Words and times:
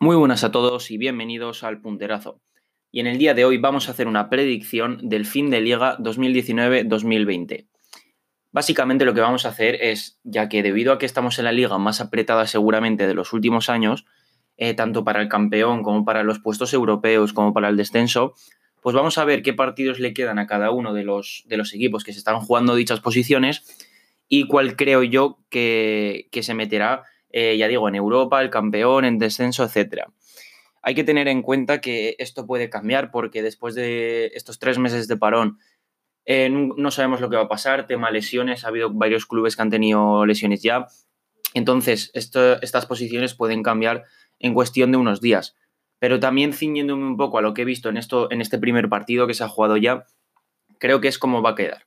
Muy 0.00 0.14
buenas 0.14 0.44
a 0.44 0.52
todos 0.52 0.92
y 0.92 0.96
bienvenidos 0.96 1.64
al 1.64 1.80
Punterazo. 1.80 2.40
Y 2.92 3.00
en 3.00 3.08
el 3.08 3.18
día 3.18 3.34
de 3.34 3.44
hoy 3.44 3.58
vamos 3.58 3.88
a 3.88 3.90
hacer 3.90 4.06
una 4.06 4.30
predicción 4.30 5.08
del 5.08 5.26
fin 5.26 5.50
de 5.50 5.60
Liga 5.60 5.98
2019-2020. 5.98 7.66
Básicamente 8.52 9.04
lo 9.04 9.12
que 9.12 9.22
vamos 9.22 9.44
a 9.44 9.48
hacer 9.48 9.74
es, 9.82 10.20
ya 10.22 10.48
que 10.48 10.62
debido 10.62 10.92
a 10.92 10.98
que 10.98 11.06
estamos 11.06 11.40
en 11.40 11.46
la 11.46 11.52
liga 11.52 11.78
más 11.78 12.00
apretada 12.00 12.46
seguramente 12.46 13.08
de 13.08 13.14
los 13.14 13.32
últimos 13.32 13.68
años, 13.68 14.06
eh, 14.56 14.72
tanto 14.72 15.02
para 15.02 15.20
el 15.20 15.28
campeón 15.28 15.82
como 15.82 16.04
para 16.04 16.22
los 16.22 16.38
puestos 16.38 16.72
europeos 16.72 17.32
como 17.32 17.52
para 17.52 17.68
el 17.68 17.76
descenso, 17.76 18.34
pues 18.80 18.94
vamos 18.94 19.18
a 19.18 19.24
ver 19.24 19.42
qué 19.42 19.52
partidos 19.52 19.98
le 19.98 20.14
quedan 20.14 20.38
a 20.38 20.46
cada 20.46 20.70
uno 20.70 20.94
de 20.94 21.02
los, 21.02 21.42
de 21.48 21.56
los 21.56 21.74
equipos 21.74 22.04
que 22.04 22.12
se 22.12 22.20
están 22.20 22.38
jugando 22.38 22.76
dichas 22.76 23.00
posiciones 23.00 23.64
y 24.28 24.46
cuál 24.46 24.76
creo 24.76 25.02
yo 25.02 25.40
que, 25.50 26.28
que 26.30 26.44
se 26.44 26.54
meterá 26.54 27.02
eh, 27.38 27.56
ya 27.56 27.68
digo, 27.68 27.88
en 27.88 27.94
Europa, 27.94 28.40
el 28.40 28.50
campeón, 28.50 29.04
en 29.04 29.18
descenso, 29.18 29.64
etc. 29.64 30.04
Hay 30.82 30.94
que 30.94 31.04
tener 31.04 31.28
en 31.28 31.42
cuenta 31.42 31.80
que 31.80 32.16
esto 32.18 32.46
puede 32.46 32.70
cambiar 32.70 33.10
porque 33.10 33.42
después 33.42 33.74
de 33.74 34.32
estos 34.34 34.58
tres 34.58 34.78
meses 34.78 35.08
de 35.08 35.16
parón 35.16 35.58
eh, 36.24 36.50
no 36.50 36.90
sabemos 36.90 37.20
lo 37.20 37.30
que 37.30 37.36
va 37.36 37.44
a 37.44 37.48
pasar, 37.48 37.86
tema 37.86 38.10
lesiones, 38.10 38.64
ha 38.64 38.68
habido 38.68 38.90
varios 38.92 39.26
clubes 39.26 39.56
que 39.56 39.62
han 39.62 39.70
tenido 39.70 40.26
lesiones 40.26 40.62
ya, 40.62 40.86
entonces 41.54 42.10
estas 42.12 42.86
posiciones 42.86 43.34
pueden 43.34 43.62
cambiar 43.62 44.04
en 44.38 44.54
cuestión 44.54 44.92
de 44.92 44.98
unos 44.98 45.20
días. 45.20 45.56
Pero 45.98 46.20
también 46.20 46.52
ciñéndome 46.52 47.04
un 47.04 47.16
poco 47.16 47.38
a 47.38 47.42
lo 47.42 47.54
que 47.54 47.62
he 47.62 47.64
visto 47.64 47.88
en, 47.88 47.96
esto, 47.96 48.30
en 48.30 48.40
este 48.40 48.58
primer 48.58 48.88
partido 48.88 49.26
que 49.26 49.34
se 49.34 49.42
ha 49.42 49.48
jugado 49.48 49.76
ya, 49.76 50.04
creo 50.78 51.00
que 51.00 51.08
es 51.08 51.18
como 51.18 51.42
va 51.42 51.50
a 51.50 51.54
quedar. 51.54 51.86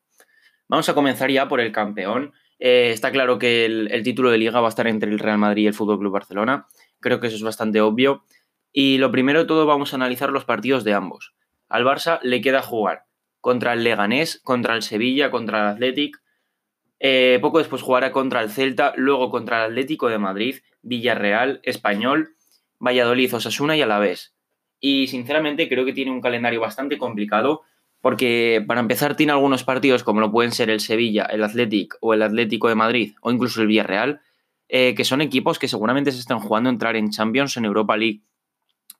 Vamos 0.67 0.89
a 0.89 0.93
comenzar 0.93 1.29
ya 1.29 1.47
por 1.47 1.61
el 1.61 1.71
campeón, 1.71 2.33
eh, 2.63 2.91
está 2.91 3.11
claro 3.11 3.39
que 3.39 3.65
el, 3.65 4.03
título 4.03 4.29
de 4.29 4.37
liga 4.37 4.61
va 4.61 4.67
a 4.67 4.69
estar 4.69 4.85
entre 4.85 5.09
el 5.09 5.17
Real 5.17 5.39
Madrid 5.39 5.63
y 5.63 5.67
el 5.67 5.73
Fútbol 5.73 5.97
Club 5.97 6.13
Barcelona. 6.13 6.67
Creo 6.99 7.19
que 7.19 7.25
eso 7.25 7.35
es 7.35 7.41
bastante 7.41 7.81
obvio. 7.81 8.23
Y 8.71 8.99
lo 8.99 9.11
primero 9.11 9.39
de 9.39 9.45
todo, 9.45 9.65
vamos 9.65 9.91
a 9.91 9.95
analizar 9.95 10.29
los 10.29 10.45
partidos 10.45 10.83
de 10.83 10.93
ambos. 10.93 11.33
Al 11.69 11.83
Barça 11.83 12.19
le 12.21 12.39
queda 12.39 12.61
jugar 12.61 13.05
contra 13.39 13.73
el 13.73 13.83
Leganés, 13.83 14.39
contra 14.43 14.75
el 14.75 14.83
Sevilla, 14.83 15.31
contra 15.31 15.61
el 15.61 15.67
Athletic. 15.69 16.21
Eh, 16.99 17.39
poco 17.41 17.57
después 17.57 17.81
jugará 17.81 18.11
contra 18.11 18.43
el 18.43 18.51
Celta, 18.51 18.93
luego 18.95 19.31
contra 19.31 19.65
el 19.65 19.71
Atlético 19.71 20.07
de 20.09 20.19
Madrid, 20.19 20.57
Villarreal, 20.83 21.61
Español, 21.63 22.35
Valladolid, 22.77 23.33
Osasuna 23.33 23.75
y 23.75 23.81
Alavés. 23.81 24.35
Y 24.79 25.07
sinceramente 25.07 25.67
creo 25.67 25.83
que 25.83 25.93
tiene 25.93 26.11
un 26.11 26.21
calendario 26.21 26.61
bastante 26.61 26.99
complicado 26.99 27.63
porque 28.01 28.63
para 28.67 28.81
empezar 28.81 29.15
tiene 29.15 29.31
algunos 29.31 29.63
partidos 29.63 30.03
como 30.03 30.19
lo 30.19 30.31
pueden 30.31 30.51
ser 30.51 30.69
el 30.69 30.79
Sevilla, 30.79 31.25
el 31.25 31.43
Athletic 31.43 31.95
o 32.01 32.13
el 32.13 32.23
Atlético 32.23 32.67
de 32.67 32.75
Madrid 32.75 33.13
o 33.21 33.31
incluso 33.31 33.61
el 33.61 33.67
Villarreal, 33.67 34.21
eh, 34.67 34.95
que 34.95 35.05
son 35.05 35.21
equipos 35.21 35.59
que 35.59 35.67
seguramente 35.67 36.11
se 36.11 36.19
están 36.19 36.39
jugando 36.39 36.69
a 36.69 36.73
entrar 36.73 36.95
en 36.95 37.11
Champions 37.11 37.57
en 37.57 37.65
Europa 37.65 37.95
League. 37.95 38.21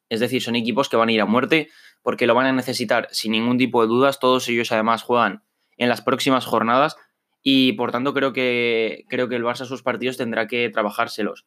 Es 0.10 0.20
decir, 0.20 0.42
son 0.42 0.56
equipos 0.56 0.88
que 0.88 0.98
van 0.98 1.10
a 1.10 1.12
ir 1.12 1.22
a 1.22 1.26
muerte 1.26 1.70
porque 2.04 2.28
lo 2.28 2.36
van 2.36 2.46
a 2.46 2.52
necesitar 2.52 3.08
sin 3.12 3.32
ningún 3.32 3.58
tipo 3.58 3.82
de 3.82 3.88
dudas. 3.88 4.20
Todos 4.20 4.48
ellos 4.50 4.72
además 4.72 5.02
juegan 5.02 5.44
en 5.78 5.90
las 5.90 6.02
próximas 6.02 6.46
jornadas 6.46 6.96
y 7.42 7.74
por 7.74 7.92
tanto 7.92 8.14
creo 8.14 8.34
que, 8.34 9.06
creo 9.10 9.30
que 9.30 9.36
el 9.36 9.44
Barça 9.44 9.66
sus 9.66 9.82
partidos 9.82 10.18
tendrá 10.18 10.48
que 10.48 10.70
trabajárselos. 10.70 11.46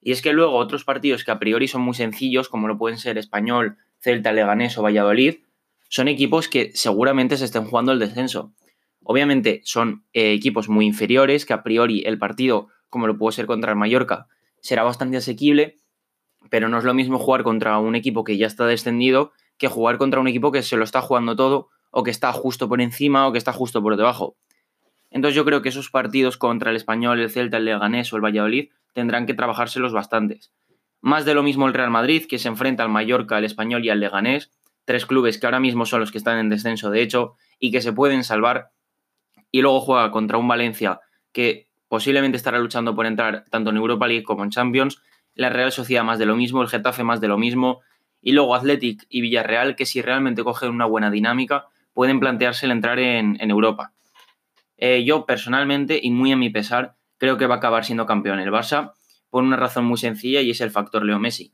Y 0.00 0.12
es 0.12 0.22
que 0.22 0.32
luego 0.32 0.56
otros 0.56 0.84
partidos 0.84 1.24
que 1.24 1.32
a 1.32 1.38
priori 1.38 1.68
son 1.68 1.82
muy 1.82 1.94
sencillos, 1.94 2.48
como 2.48 2.68
lo 2.68 2.78
pueden 2.78 2.98
ser 2.98 3.18
Español, 3.18 3.76
Celta, 3.98 4.32
Leganés 4.32 4.78
o 4.78 4.82
Valladolid, 4.82 5.40
son 5.88 6.08
equipos 6.08 6.48
que 6.48 6.70
seguramente 6.74 7.36
se 7.36 7.44
estén 7.44 7.64
jugando 7.64 7.92
el 7.92 7.98
descenso. 7.98 8.52
Obviamente 9.02 9.60
son 9.64 10.04
eh, 10.12 10.32
equipos 10.32 10.68
muy 10.68 10.86
inferiores, 10.86 11.46
que 11.46 11.52
a 11.52 11.62
priori 11.62 12.02
el 12.06 12.18
partido, 12.18 12.68
como 12.88 13.06
lo 13.06 13.16
puede 13.16 13.36
ser 13.36 13.46
contra 13.46 13.72
el 13.72 13.78
Mallorca, 13.78 14.26
será 14.60 14.82
bastante 14.82 15.16
asequible, 15.16 15.76
pero 16.50 16.68
no 16.68 16.78
es 16.78 16.84
lo 16.84 16.94
mismo 16.94 17.18
jugar 17.18 17.42
contra 17.42 17.78
un 17.78 17.94
equipo 17.94 18.24
que 18.24 18.36
ya 18.36 18.46
está 18.46 18.66
descendido 18.66 19.32
que 19.58 19.68
jugar 19.68 19.98
contra 19.98 20.20
un 20.20 20.28
equipo 20.28 20.52
que 20.52 20.62
se 20.62 20.76
lo 20.76 20.84
está 20.84 21.00
jugando 21.00 21.36
todo 21.36 21.68
o 21.90 22.02
que 22.02 22.10
está 22.10 22.32
justo 22.32 22.68
por 22.68 22.80
encima 22.80 23.26
o 23.26 23.32
que 23.32 23.38
está 23.38 23.52
justo 23.52 23.82
por 23.82 23.96
debajo. 23.96 24.36
Entonces 25.10 25.34
yo 25.34 25.44
creo 25.44 25.62
que 25.62 25.70
esos 25.70 25.90
partidos 25.90 26.36
contra 26.36 26.70
el 26.70 26.76
Español, 26.76 27.20
el 27.20 27.30
Celta, 27.30 27.56
el 27.56 27.64
Leganés 27.64 28.12
o 28.12 28.16
el 28.16 28.24
Valladolid 28.24 28.70
tendrán 28.92 29.26
que 29.26 29.34
trabajárselos 29.34 29.92
bastantes. 29.92 30.52
Más 31.00 31.24
de 31.24 31.34
lo 31.34 31.42
mismo 31.42 31.66
el 31.66 31.74
Real 31.74 31.90
Madrid, 31.90 32.24
que 32.28 32.38
se 32.38 32.48
enfrenta 32.48 32.82
al 32.82 32.88
Mallorca, 32.88 33.36
al 33.36 33.44
Español 33.44 33.84
y 33.84 33.90
al 33.90 34.00
Leganés, 34.00 34.50
tres 34.86 35.04
clubes 35.04 35.38
que 35.38 35.46
ahora 35.46 35.60
mismo 35.60 35.84
son 35.84 36.00
los 36.00 36.10
que 36.10 36.16
están 36.16 36.38
en 36.38 36.48
descenso, 36.48 36.90
de 36.90 37.02
hecho, 37.02 37.34
y 37.58 37.70
que 37.70 37.82
se 37.82 37.92
pueden 37.92 38.24
salvar. 38.24 38.70
Y 39.50 39.60
luego 39.60 39.80
juega 39.80 40.10
contra 40.10 40.38
un 40.38 40.48
Valencia 40.48 41.00
que 41.32 41.68
posiblemente 41.88 42.36
estará 42.36 42.58
luchando 42.58 42.94
por 42.94 43.04
entrar 43.04 43.44
tanto 43.50 43.70
en 43.70 43.76
Europa 43.76 44.06
League 44.06 44.24
como 44.24 44.44
en 44.44 44.50
Champions. 44.50 45.02
La 45.34 45.50
Real 45.50 45.72
Sociedad 45.72 46.04
más 46.04 46.18
de 46.18 46.26
lo 46.26 46.36
mismo, 46.36 46.62
el 46.62 46.68
Getafe 46.68 47.04
más 47.04 47.20
de 47.20 47.28
lo 47.28 47.36
mismo. 47.36 47.82
Y 48.22 48.32
luego 48.32 48.54
Athletic 48.54 49.04
y 49.08 49.20
Villarreal, 49.20 49.76
que 49.76 49.84
si 49.84 50.00
realmente 50.00 50.42
cogen 50.42 50.70
una 50.70 50.86
buena 50.86 51.10
dinámica, 51.10 51.66
pueden 51.92 52.20
plantearse 52.20 52.66
el 52.66 52.72
entrar 52.72 52.98
en, 52.98 53.38
Europa. 53.40 53.92
Eh, 54.76 55.04
yo 55.04 55.26
personalmente, 55.26 55.98
y 56.02 56.10
muy 56.10 56.32
a 56.32 56.36
mi 56.36 56.50
pesar, 56.50 56.96
creo 57.18 57.38
que 57.38 57.46
va 57.46 57.56
a 57.56 57.58
acabar 57.58 57.84
siendo 57.84 58.06
campeón 58.06 58.40
el 58.40 58.50
Barça 58.50 58.92
por 59.30 59.42
una 59.42 59.56
razón 59.56 59.84
muy 59.84 59.98
sencilla 59.98 60.40
y 60.40 60.50
es 60.50 60.60
el 60.60 60.70
factor 60.70 61.04
Leo 61.04 61.18
Messi. 61.18 61.52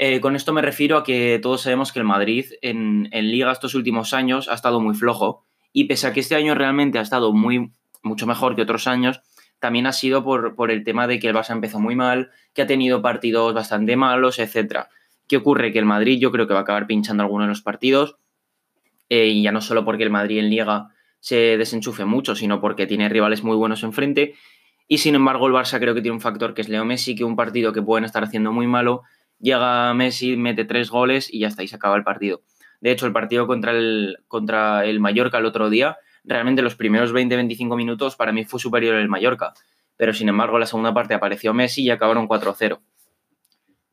Eh, 0.00 0.20
con 0.20 0.36
esto 0.36 0.52
me 0.52 0.62
refiero 0.62 0.96
a 0.96 1.02
que 1.02 1.40
todos 1.42 1.62
sabemos 1.62 1.90
que 1.90 1.98
el 1.98 2.04
Madrid 2.04 2.46
en, 2.62 3.10
liga 3.10 3.50
estos 3.50 3.74
últimos 3.74 4.14
años 4.14 4.48
ha 4.48 4.54
estado 4.54 4.78
muy 4.80 4.94
flojo 4.94 5.44
y 5.72 5.86
pese 5.86 6.06
a 6.06 6.12
que 6.12 6.20
este 6.20 6.36
año 6.36 6.54
realmente 6.54 7.00
ha 7.00 7.02
estado 7.02 7.32
muy, 7.32 7.72
mucho 8.04 8.24
mejor 8.24 8.54
que 8.54 8.62
otros 8.62 8.86
años, 8.86 9.20
también 9.58 9.88
ha 9.88 9.92
sido 9.92 10.22
por, 10.22 10.54
por 10.54 10.70
el 10.70 10.84
tema 10.84 11.08
de 11.08 11.18
que 11.18 11.28
el 11.28 11.34
Barça 11.34 11.50
empezó 11.50 11.80
muy 11.80 11.96
mal, 11.96 12.30
que 12.54 12.62
ha 12.62 12.66
tenido 12.68 13.02
partidos 13.02 13.52
bastante 13.54 13.96
malos, 13.96 14.38
etc. 14.38 14.84
¿Qué 15.26 15.36
ocurre? 15.36 15.72
Que 15.72 15.80
el 15.80 15.84
Madrid 15.84 16.20
yo 16.20 16.30
creo 16.30 16.46
que 16.46 16.54
va 16.54 16.60
a 16.60 16.62
acabar 16.62 16.86
pinchando 16.86 17.24
algunos 17.24 17.46
de 17.46 17.48
los 17.48 17.62
partidos 17.62 18.18
eh, 19.08 19.26
y 19.26 19.42
ya 19.42 19.50
no 19.50 19.60
solo 19.60 19.84
porque 19.84 20.04
el 20.04 20.10
Madrid 20.10 20.38
en 20.38 20.48
liga 20.48 20.90
se 21.18 21.58
desenchufe 21.58 22.04
mucho, 22.04 22.36
sino 22.36 22.60
porque 22.60 22.86
tiene 22.86 23.08
rivales 23.08 23.42
muy 23.42 23.56
buenos 23.56 23.82
enfrente. 23.82 24.34
Y 24.86 24.98
sin 24.98 25.16
embargo, 25.16 25.48
el 25.48 25.54
Barça 25.54 25.80
creo 25.80 25.92
que 25.92 26.02
tiene 26.02 26.14
un 26.14 26.20
factor 26.20 26.54
que 26.54 26.60
es 26.60 26.68
Leo 26.68 26.84
Messi, 26.84 27.16
que 27.16 27.24
un 27.24 27.34
partido 27.34 27.72
que 27.72 27.82
pueden 27.82 28.04
estar 28.04 28.22
haciendo 28.22 28.52
muy 28.52 28.68
malo 28.68 29.02
llega 29.40 29.92
Messi, 29.94 30.36
mete 30.36 30.64
tres 30.64 30.90
goles 30.90 31.32
y 31.32 31.40
ya 31.40 31.48
está, 31.48 31.62
y 31.62 31.68
se 31.68 31.76
acaba 31.76 31.96
el 31.96 32.04
partido. 32.04 32.42
De 32.80 32.90
hecho, 32.90 33.06
el 33.06 33.12
partido 33.12 33.46
contra 33.46 33.72
el, 33.72 34.18
contra 34.28 34.84
el 34.84 35.00
Mallorca 35.00 35.38
el 35.38 35.46
otro 35.46 35.70
día, 35.70 35.98
realmente 36.24 36.62
los 36.62 36.76
primeros 36.76 37.12
20-25 37.12 37.76
minutos 37.76 38.16
para 38.16 38.32
mí 38.32 38.44
fue 38.44 38.60
superior 38.60 38.96
el 38.96 39.08
Mallorca, 39.08 39.54
pero 39.96 40.12
sin 40.12 40.28
embargo 40.28 40.58
la 40.58 40.66
segunda 40.66 40.94
parte 40.94 41.14
apareció 41.14 41.54
Messi 41.54 41.82
y 41.82 41.90
acabaron 41.90 42.28
4-0. 42.28 42.80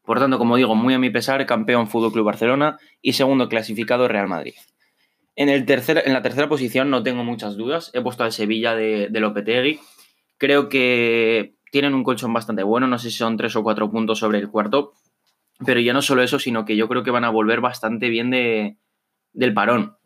Por 0.03 0.19
tanto, 0.19 0.37
como 0.37 0.55
digo, 0.55 0.75
muy 0.75 0.93
a 0.93 0.99
mi 0.99 1.09
pesar, 1.09 1.43
campeón 1.47 1.87
Fútbol 1.87 2.11
Club 2.11 2.25
Barcelona 2.25 2.77
y 3.01 3.13
segundo 3.13 3.49
clasificado 3.49 4.07
Real 4.07 4.27
Madrid. 4.27 4.53
En, 5.35 5.49
el 5.49 5.65
tercer, 5.65 6.03
en 6.05 6.13
la 6.13 6.21
tercera 6.21 6.47
posición 6.47 6.91
no 6.91 7.01
tengo 7.01 7.23
muchas 7.23 7.57
dudas. 7.57 7.89
He 7.93 8.01
puesto 8.01 8.23
al 8.23 8.31
Sevilla 8.31 8.75
de, 8.75 9.07
de 9.09 9.19
Lopetegui. 9.19 9.79
Creo 10.37 10.69
que 10.69 11.55
tienen 11.71 11.95
un 11.95 12.03
colchón 12.03 12.31
bastante 12.33 12.61
bueno. 12.61 12.87
No 12.87 12.99
sé 12.99 13.09
si 13.09 13.17
son 13.17 13.35
tres 13.35 13.55
o 13.55 13.63
cuatro 13.63 13.89
puntos 13.89 14.19
sobre 14.19 14.37
el 14.37 14.49
cuarto. 14.49 14.93
Pero 15.63 15.79
ya 15.79 15.93
no 15.93 16.01
solo 16.01 16.23
eso, 16.23 16.39
sino 16.39 16.65
que 16.65 16.75
yo 16.75 16.87
creo 16.87 17.03
que 17.03 17.11
van 17.11 17.23
a 17.23 17.29
volver 17.29 17.61
bastante 17.61 18.09
bien 18.09 18.29
de, 18.29 18.77
del 19.33 19.53
parón. 19.53 19.97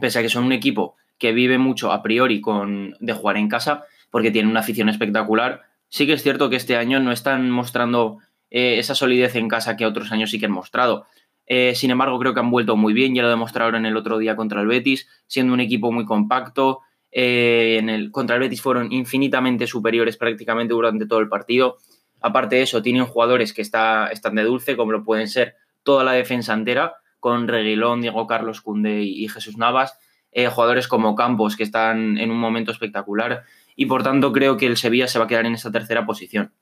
Pese 0.00 0.18
a 0.18 0.22
que 0.22 0.28
son 0.28 0.44
un 0.44 0.52
equipo 0.52 0.96
que 1.18 1.32
vive 1.32 1.58
mucho 1.58 1.92
a 1.92 2.02
priori 2.02 2.40
con, 2.40 2.96
de 3.00 3.12
jugar 3.12 3.36
en 3.36 3.48
casa, 3.48 3.84
porque 4.10 4.30
tiene 4.30 4.50
una 4.50 4.60
afición 4.60 4.88
espectacular. 4.88 5.62
Sí 5.88 6.06
que 6.06 6.12
es 6.12 6.22
cierto 6.22 6.50
que 6.50 6.56
este 6.56 6.76
año 6.76 7.00
no 7.00 7.12
están 7.12 7.50
mostrando 7.50 8.18
eh, 8.50 8.78
esa 8.78 8.94
solidez 8.94 9.34
en 9.36 9.48
casa 9.48 9.76
que 9.76 9.86
otros 9.86 10.12
años 10.12 10.30
sí 10.30 10.38
que 10.38 10.46
han 10.46 10.52
mostrado. 10.52 11.06
Eh, 11.46 11.74
sin 11.74 11.90
embargo, 11.90 12.18
creo 12.18 12.34
que 12.34 12.40
han 12.40 12.50
vuelto 12.50 12.76
muy 12.76 12.92
bien, 12.92 13.14
ya 13.14 13.22
lo 13.22 13.28
demostraron 13.28 13.84
el 13.86 13.96
otro 13.96 14.18
día 14.18 14.36
contra 14.36 14.60
el 14.60 14.66
Betis, 14.66 15.08
siendo 15.26 15.52
un 15.52 15.60
equipo 15.60 15.92
muy 15.92 16.04
compacto. 16.04 16.80
Eh, 17.10 17.76
en 17.78 17.88
el, 17.88 18.10
contra 18.10 18.36
el 18.36 18.42
Betis 18.42 18.60
fueron 18.60 18.92
infinitamente 18.92 19.66
superiores 19.66 20.16
prácticamente 20.16 20.74
durante 20.74 21.06
todo 21.06 21.20
el 21.20 21.28
partido. 21.28 21.78
Aparte 22.26 22.56
de 22.56 22.62
eso, 22.62 22.80
tienen 22.80 23.04
jugadores 23.04 23.52
que 23.52 23.60
está, 23.60 24.06
están 24.06 24.34
de 24.34 24.44
dulce, 24.44 24.78
como 24.78 24.92
lo 24.92 25.04
pueden 25.04 25.28
ser 25.28 25.56
toda 25.82 26.04
la 26.04 26.12
defensa 26.12 26.54
entera, 26.54 26.94
con 27.20 27.48
Reguilón, 27.48 28.00
Diego 28.00 28.26
Carlos 28.26 28.62
Cunde 28.62 29.02
y 29.02 29.28
Jesús 29.28 29.58
Navas, 29.58 29.98
eh, 30.32 30.48
jugadores 30.48 30.88
como 30.88 31.16
Campos, 31.16 31.54
que 31.54 31.64
están 31.64 32.16
en 32.16 32.30
un 32.30 32.38
momento 32.38 32.72
espectacular, 32.72 33.42
y 33.76 33.84
por 33.84 34.02
tanto 34.02 34.32
creo 34.32 34.56
que 34.56 34.64
el 34.64 34.78
Sevilla 34.78 35.06
se 35.06 35.18
va 35.18 35.26
a 35.26 35.28
quedar 35.28 35.44
en 35.44 35.52
esa 35.52 35.70
tercera 35.70 36.06
posición. 36.06 36.54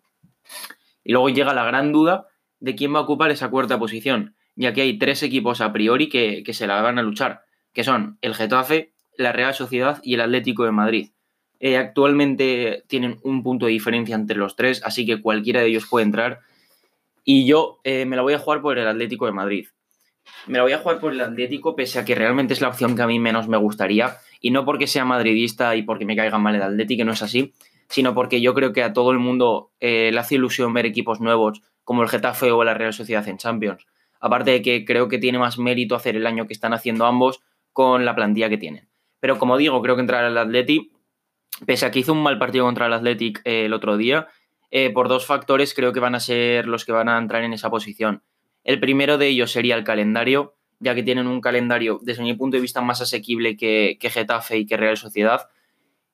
Y 1.05 1.13
luego 1.13 1.29
llega 1.29 1.55
la 1.55 1.63
gran 1.63 1.93
duda 1.93 2.27
de 2.59 2.75
quién 2.75 2.93
va 2.93 2.99
a 2.99 3.03
ocupar 3.03 3.31
esa 3.31 3.49
cuarta 3.49 3.79
posición, 3.79 4.35
ya 4.57 4.73
que 4.73 4.83
hay 4.83 4.99
tres 4.99 5.23
equipos 5.23 5.61
a 5.61 5.73
priori 5.73 6.09
que, 6.09 6.43
que 6.43 6.55
se 6.55 6.67
la 6.67 6.83
van 6.83 6.99
a 6.99 7.03
luchar, 7.03 7.43
que 7.73 7.85
son 7.85 8.19
el 8.21 8.35
Getafe, 8.35 8.93
la 9.17 9.31
Real 9.31 9.55
Sociedad 9.55 10.01
y 10.03 10.15
el 10.15 10.23
Atlético 10.23 10.65
de 10.65 10.73
Madrid. 10.73 11.11
Eh, 11.65 11.77
actualmente 11.77 12.83
tienen 12.89 13.21
un 13.23 13.45
punto 13.45 13.67
de 13.67 13.73
diferencia 13.73 14.17
entre 14.17 14.37
los 14.37 14.57
tres, 14.57 14.83
así 14.85 15.07
que 15.07 15.23
cualquiera 15.23 15.61
de 15.61 15.69
ellos 15.69 15.87
puede 15.89 16.05
entrar. 16.05 16.41
Y 17.25 17.47
yo 17.47 17.79
eh, 17.85 18.05
me 18.05 18.17
la 18.17 18.23
voy 18.23 18.35
a 18.35 18.41
jugar 18.41 18.61
por 18.61 18.79
el 18.79 18.89
Atlético 18.89 19.27
de 19.27 19.33
Madrid. 19.33 19.69
Me 20.49 20.59
la 20.59 20.65
voy 20.65 20.73
a 20.73 20.79
jugar 20.79 20.99
por 20.99 21.13
el 21.13 21.21
Atlético, 21.21 21.77
pese 21.77 22.01
a 22.01 22.05
que 22.05 22.17
realmente 22.17 22.53
es 22.53 22.61
la 22.61 22.67
opción 22.67 22.97
que 22.97 23.03
a 23.03 23.07
mí 23.07 23.21
menos 23.21 23.47
me 23.47 23.57
gustaría. 23.59 24.17
Y 24.41 24.51
no 24.51 24.65
porque 24.65 24.89
sea 24.89 25.05
madridista 25.05 25.77
y 25.77 25.83
porque 25.83 26.05
me 26.05 26.17
caiga 26.17 26.37
mal 26.37 26.57
el 26.57 26.63
Atlético, 26.63 27.05
no 27.05 27.13
es 27.13 27.23
así, 27.23 27.55
sino 27.89 28.13
porque 28.13 28.41
yo 28.41 28.55
creo 28.55 28.73
que 28.73 28.83
a 28.83 28.93
todo 28.93 29.13
el 29.13 29.21
mundo 29.21 29.71
eh, 29.79 30.11
le 30.13 30.19
hace 30.19 30.35
ilusión 30.35 30.75
ver 30.75 30.85
equipos 30.85 31.21
nuevos 31.21 31.63
como 31.85 32.03
el 32.03 32.09
Getafe 32.09 32.51
o 32.51 32.65
la 32.65 32.75
Real 32.75 32.93
Sociedad 32.93 33.27
en 33.29 33.39
Champions. 33.39 33.87
Aparte 34.19 34.51
de 34.51 34.63
que 34.63 34.85
creo 34.85 35.07
que 35.07 35.19
tiene 35.19 35.39
más 35.39 35.59
mérito 35.59 35.95
hacer 35.95 36.17
el 36.17 36.27
año 36.27 36.49
que 36.49 36.55
están 36.55 36.73
haciendo 36.73 37.07
ambos 37.07 37.41
con 37.73 38.05
la 38.05 38.17
plantilla 38.17 38.49
que 38.49 38.59
tienen. 38.59 38.89
Pero 39.21 39.39
como 39.39 39.57
digo, 39.57 39.81
creo 39.81 39.95
que 39.95 40.01
entrar 40.01 40.25
al 40.25 40.37
Atleti, 40.37 40.92
pese 41.67 41.87
a 41.87 41.91
que 41.91 42.01
hizo 42.01 42.13
un 42.13 42.23
mal 42.23 42.39
partido 42.39 42.65
contra 42.65 42.87
el 42.87 42.93
Athletic 42.93 43.43
eh, 43.45 43.67
el 43.67 43.73
otro 43.73 43.97
día, 43.97 44.29
eh, 44.71 44.91
por 44.91 45.09
dos 45.09 45.27
factores 45.27 45.75
creo 45.75 45.93
que 45.93 46.01
van 46.01 46.15
a 46.15 46.21
ser 46.21 46.67
los 46.67 46.85
que 46.85 46.93
van 46.93 47.09
a 47.09 47.19
entrar 47.19 47.45
en 47.45 47.53
esa 47.53 47.71
posición. 47.71 48.23
El 48.65 48.81
primero 48.81 49.19
de 49.19 49.29
ellos 49.29 49.53
sería 49.53 49.77
el 49.77 49.85
calendario, 49.85 50.55
ya 50.81 50.95
que 50.95 51.03
tienen 51.03 51.27
un 51.27 51.41
calendario, 51.41 52.01
desde 52.03 52.23
mi 52.23 52.35
punto 52.35 52.57
de 52.57 52.61
vista, 52.61 52.81
más 52.81 53.01
asequible 53.01 53.57
que, 53.57 53.99
que 54.01 54.11
Getafe 54.11 54.59
y 54.59 54.67
que 54.67 54.77
Real 54.77 54.97
Sociedad, 54.97 55.49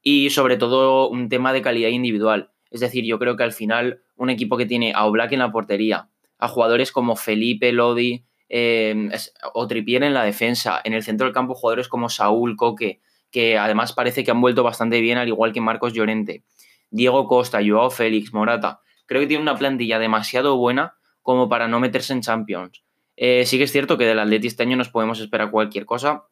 y 0.03 0.31
sobre 0.31 0.57
todo 0.57 1.09
un 1.09 1.29
tema 1.29 1.53
de 1.53 1.63
calidad 1.63 1.91
individual. 1.91 2.51
Es 2.71 2.81
decir, 2.81 3.05
yo 3.05 3.19
creo 3.19 3.37
que 3.37 3.45
al 3.45 3.53
final 3.53 4.03
un 4.17 4.31
equipo 4.31 4.57
que 4.57 4.67
tiene 4.67 4.93
a 4.95 5.07
Oblak 5.07 5.33
en 5.33 5.39
la 5.39 5.53
portería, 5.53 6.09
a 6.39 6.49
jugadores 6.49 6.93
como 6.93 7.17
Felipe, 7.17 7.73
Lodi 7.73 8.25
eh, 8.49 9.11
o 9.55 9.67
Tripier 9.67 10.03
en 10.03 10.15
la 10.15 10.25
defensa, 10.25 10.81
en 10.85 10.93
el 10.95 11.03
centro 11.03 11.27
del 11.27 11.35
campo 11.35 11.55
jugadores 11.55 11.89
como 11.89 12.09
Saúl, 12.09 12.57
Coque, 12.57 13.01
que 13.31 13.59
además 13.59 13.93
parece 13.93 14.25
que 14.25 14.31
han 14.31 14.41
vuelto 14.41 14.63
bastante 14.63 15.01
bien, 15.01 15.19
al 15.19 15.29
igual 15.29 15.53
que 15.53 15.61
Marcos 15.61 15.93
Llorente, 15.93 16.45
Diego 16.91 17.27
Costa, 17.27 17.61
Joao 17.67 17.91
Félix, 17.91 18.33
Morata. 18.33 18.81
Creo 19.07 19.21
que 19.21 19.27
tiene 19.27 19.43
una 19.43 19.57
plantilla 19.57 19.99
demasiado 19.99 20.57
buena 20.57 20.95
como 21.23 21.49
para 21.49 21.69
no 21.69 21.81
meterse 21.81 22.13
en 22.13 22.23
Champions. 22.23 22.83
Eh, 23.17 23.45
sí 23.47 23.59
que 23.59 23.65
es 23.65 23.73
cierto 23.73 23.99
que 23.99 24.07
del 24.07 24.19
Atleti 24.21 24.47
este 24.47 24.63
año 24.63 24.77
nos 24.77 24.91
podemos 24.91 25.21
esperar 25.21 25.51
cualquier 25.51 25.85
cosa, 25.85 26.25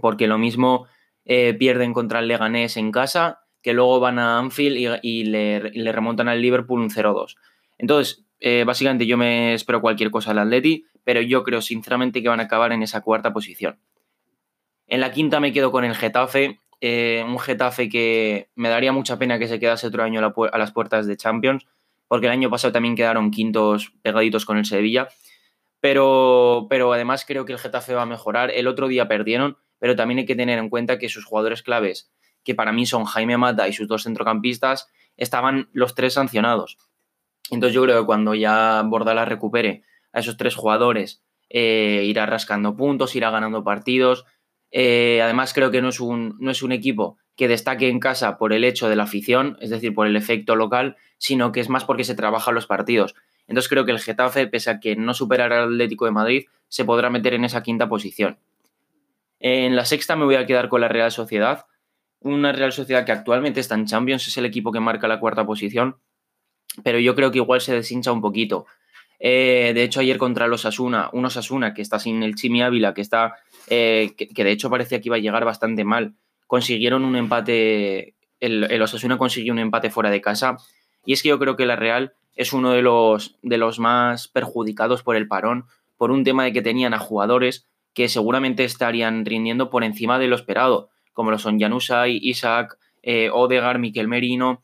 porque 0.00 0.26
lo 0.26 0.38
mismo 0.38 0.86
eh, 1.24 1.54
pierden 1.54 1.92
contra 1.92 2.20
el 2.20 2.28
Leganés 2.28 2.76
en 2.76 2.90
casa, 2.90 3.40
que 3.62 3.74
luego 3.74 4.00
van 4.00 4.18
a 4.18 4.38
Anfield 4.38 5.00
y, 5.02 5.24
le, 5.24 5.92
remontan 5.92 6.28
al 6.28 6.40
Liverpool 6.40 6.80
un 6.80 6.90
0-2. 6.90 7.36
Entonces, 7.78 8.24
eh, 8.40 8.64
básicamente 8.66 9.06
yo 9.06 9.16
me 9.16 9.54
espero 9.54 9.80
cualquier 9.80 10.10
cosa 10.10 10.32
al 10.32 10.38
Atleti, 10.38 10.84
pero 11.04 11.20
yo 11.20 11.42
creo 11.44 11.62
sinceramente 11.62 12.22
que 12.22 12.28
van 12.28 12.40
a 12.40 12.44
acabar 12.44 12.72
en 12.72 12.82
esa 12.82 13.02
cuarta 13.02 13.32
posición. 13.32 13.78
En 14.86 15.00
la 15.00 15.12
quinta 15.12 15.40
me 15.40 15.52
quedo 15.52 15.70
con 15.72 15.84
el 15.84 15.94
Getafe, 15.94 16.60
eh, 16.80 17.24
un 17.26 17.38
Getafe 17.38 17.88
que 17.88 18.50
me 18.54 18.68
daría 18.68 18.92
mucha 18.92 19.18
pena 19.18 19.38
que 19.38 19.48
se 19.48 19.58
quedase 19.58 19.86
otro 19.86 20.02
año 20.02 20.20
a, 20.20 20.58
las 20.58 20.72
puertas 20.72 21.06
de 21.06 21.16
Champions, 21.16 21.66
porque 22.08 22.26
el 22.26 22.32
año 22.32 22.50
pasado 22.50 22.72
también 22.72 22.96
quedaron 22.96 23.30
quintos 23.30 23.92
pegaditos 24.02 24.44
con 24.44 24.58
el 24.58 24.66
Sevilla. 24.66 25.08
Pero, 25.80 26.66
pero 26.70 26.92
además 26.92 27.24
creo 27.26 27.44
que 27.44 27.52
el 27.52 27.58
Getafe 27.58 27.94
va 27.94 28.02
a 28.02 28.06
mejorar. 28.06 28.50
El 28.50 28.66
otro 28.68 28.88
día 28.88 29.08
perdieron, 29.08 29.58
pero 29.78 29.96
también 29.96 30.18
hay 30.18 30.26
que 30.26 30.36
tener 30.36 30.58
en 30.58 30.70
cuenta 30.70 30.98
que 30.98 31.08
sus 31.08 31.24
jugadores 31.24 31.62
claves, 31.62 32.10
que 32.42 32.54
para 32.54 32.72
mí 32.72 32.86
son 32.86 33.04
Jaime 33.04 33.36
Mata 33.36 33.68
y 33.68 33.72
sus 33.72 33.88
dos 33.88 34.04
centrocampistas, 34.04 34.88
estaban 35.16 35.68
los 35.72 35.94
tres 35.94 36.14
sancionados. 36.14 36.78
Entonces 37.50 37.74
yo 37.74 37.82
creo 37.82 38.00
que 38.00 38.06
cuando 38.06 38.34
ya 38.34 38.82
Bordala 38.84 39.24
recupere 39.24 39.82
a 40.12 40.20
esos 40.20 40.36
tres 40.36 40.54
jugadores, 40.54 41.22
eh, 41.50 42.02
irá 42.06 42.26
rascando 42.26 42.76
puntos, 42.76 43.14
irá 43.16 43.30
ganando 43.30 43.62
partidos. 43.64 44.24
Eh, 44.76 45.22
además 45.22 45.54
creo 45.54 45.70
que 45.70 45.80
no 45.80 45.90
es, 45.90 46.00
un, 46.00 46.36
no 46.40 46.50
es 46.50 46.64
un 46.64 46.72
equipo 46.72 47.16
que 47.36 47.46
destaque 47.46 47.88
en 47.88 48.00
casa 48.00 48.36
por 48.38 48.52
el 48.52 48.64
hecho 48.64 48.88
de 48.88 48.96
la 48.96 49.04
afición, 49.04 49.56
es 49.60 49.70
decir, 49.70 49.94
por 49.94 50.08
el 50.08 50.16
efecto 50.16 50.56
local, 50.56 50.96
sino 51.16 51.52
que 51.52 51.60
es 51.60 51.68
más 51.68 51.84
porque 51.84 52.02
se 52.02 52.16
trabajan 52.16 52.56
los 52.56 52.66
partidos. 52.66 53.14
Entonces 53.46 53.68
creo 53.68 53.84
que 53.84 53.92
el 53.92 54.00
Getafe, 54.00 54.48
pese 54.48 54.70
a 54.70 54.80
que 54.80 54.96
no 54.96 55.14
superará 55.14 55.62
al 55.62 55.74
Atlético 55.74 56.06
de 56.06 56.10
Madrid, 56.10 56.46
se 56.66 56.84
podrá 56.84 57.08
meter 57.08 57.34
en 57.34 57.44
esa 57.44 57.62
quinta 57.62 57.88
posición. 57.88 58.36
En 59.38 59.76
la 59.76 59.84
sexta 59.84 60.16
me 60.16 60.24
voy 60.24 60.34
a 60.34 60.44
quedar 60.44 60.68
con 60.68 60.80
la 60.80 60.88
Real 60.88 61.12
Sociedad. 61.12 61.66
Una 62.18 62.50
Real 62.50 62.72
Sociedad 62.72 63.06
que 63.06 63.12
actualmente 63.12 63.60
está 63.60 63.76
en 63.76 63.86
Champions, 63.86 64.26
es 64.26 64.36
el 64.38 64.44
equipo 64.44 64.72
que 64.72 64.80
marca 64.80 65.06
la 65.06 65.20
cuarta 65.20 65.46
posición, 65.46 65.98
pero 66.82 66.98
yo 66.98 67.14
creo 67.14 67.30
que 67.30 67.38
igual 67.38 67.60
se 67.60 67.74
deshincha 67.74 68.10
un 68.10 68.20
poquito. 68.20 68.66
Eh, 69.20 69.72
de 69.74 69.82
hecho, 69.82 70.00
ayer 70.00 70.18
contra 70.18 70.46
los 70.46 70.66
Asuna, 70.66 71.10
unos 71.12 71.36
Asuna 71.36 71.74
que 71.74 71.82
está 71.82 71.98
sin 71.98 72.22
el 72.22 72.34
Chimi 72.34 72.62
Ávila, 72.62 72.94
que 72.94 73.00
está, 73.00 73.36
eh, 73.68 74.14
que, 74.16 74.44
de 74.44 74.50
hecho 74.50 74.70
parecía 74.70 75.00
que 75.00 75.08
iba 75.08 75.16
a 75.16 75.20
llegar 75.20 75.44
bastante 75.44 75.84
mal, 75.84 76.14
consiguieron 76.46 77.04
un 77.04 77.16
empate, 77.16 78.14
el, 78.40 78.64
el, 78.70 78.82
Osasuna 78.82 79.18
consiguió 79.18 79.52
un 79.52 79.58
empate 79.58 79.90
fuera 79.90 80.10
de 80.10 80.20
casa. 80.20 80.56
Y 81.06 81.12
es 81.12 81.22
que 81.22 81.30
yo 81.30 81.38
creo 81.38 81.56
que 81.56 81.66
la 81.66 81.76
Real 81.76 82.14
es 82.36 82.52
uno 82.52 82.72
de 82.72 82.82
los, 82.82 83.36
de 83.42 83.58
los 83.58 83.78
más 83.78 84.28
perjudicados 84.28 85.02
por 85.02 85.16
el 85.16 85.28
parón, 85.28 85.66
por 85.96 86.10
un 86.10 86.24
tema 86.24 86.44
de 86.44 86.52
que 86.52 86.62
tenían 86.62 86.94
a 86.94 86.98
jugadores 86.98 87.66
que 87.94 88.08
seguramente 88.08 88.64
estarían 88.64 89.24
rindiendo 89.24 89.70
por 89.70 89.84
encima 89.84 90.18
de 90.18 90.26
lo 90.26 90.36
esperado, 90.36 90.90
como 91.12 91.30
lo 91.30 91.38
son 91.38 91.60
Janusay, 91.60 92.18
Isaac, 92.20 92.76
eh, 93.02 93.30
Odegar, 93.32 93.78
Miquel 93.78 94.08
Merino. 94.08 94.62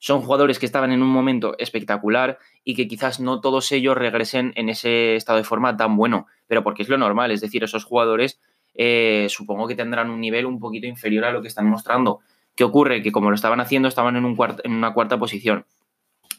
Son 0.00 0.22
jugadores 0.22 0.58
que 0.58 0.66
estaban 0.66 0.90
en 0.90 1.02
un 1.02 1.08
momento 1.08 1.54
espectacular 1.58 2.38
y 2.64 2.74
que 2.74 2.88
quizás 2.88 3.20
no 3.20 3.40
todos 3.40 3.70
ellos 3.70 3.96
regresen 3.96 4.52
en 4.56 4.68
ese 4.68 5.14
estado 5.14 5.38
de 5.38 5.44
forma 5.44 5.76
tan 5.76 5.96
bueno, 5.96 6.26
pero 6.48 6.64
porque 6.64 6.82
es 6.82 6.88
lo 6.88 6.98
normal, 6.98 7.30
es 7.30 7.40
decir, 7.40 7.62
esos 7.62 7.84
jugadores 7.84 8.40
eh, 8.74 9.26
supongo 9.28 9.68
que 9.68 9.74
tendrán 9.74 10.10
un 10.10 10.20
nivel 10.20 10.46
un 10.46 10.58
poquito 10.58 10.86
inferior 10.86 11.24
a 11.24 11.32
lo 11.32 11.42
que 11.42 11.48
están 11.48 11.66
mostrando. 11.68 12.20
¿Qué 12.54 12.64
ocurre? 12.64 13.02
Que 13.02 13.12
como 13.12 13.30
lo 13.30 13.34
estaban 13.34 13.60
haciendo, 13.60 13.88
estaban 13.88 14.16
en, 14.16 14.24
un 14.24 14.36
en 14.64 14.72
una 14.72 14.92
cuarta 14.92 15.18
posición. 15.18 15.66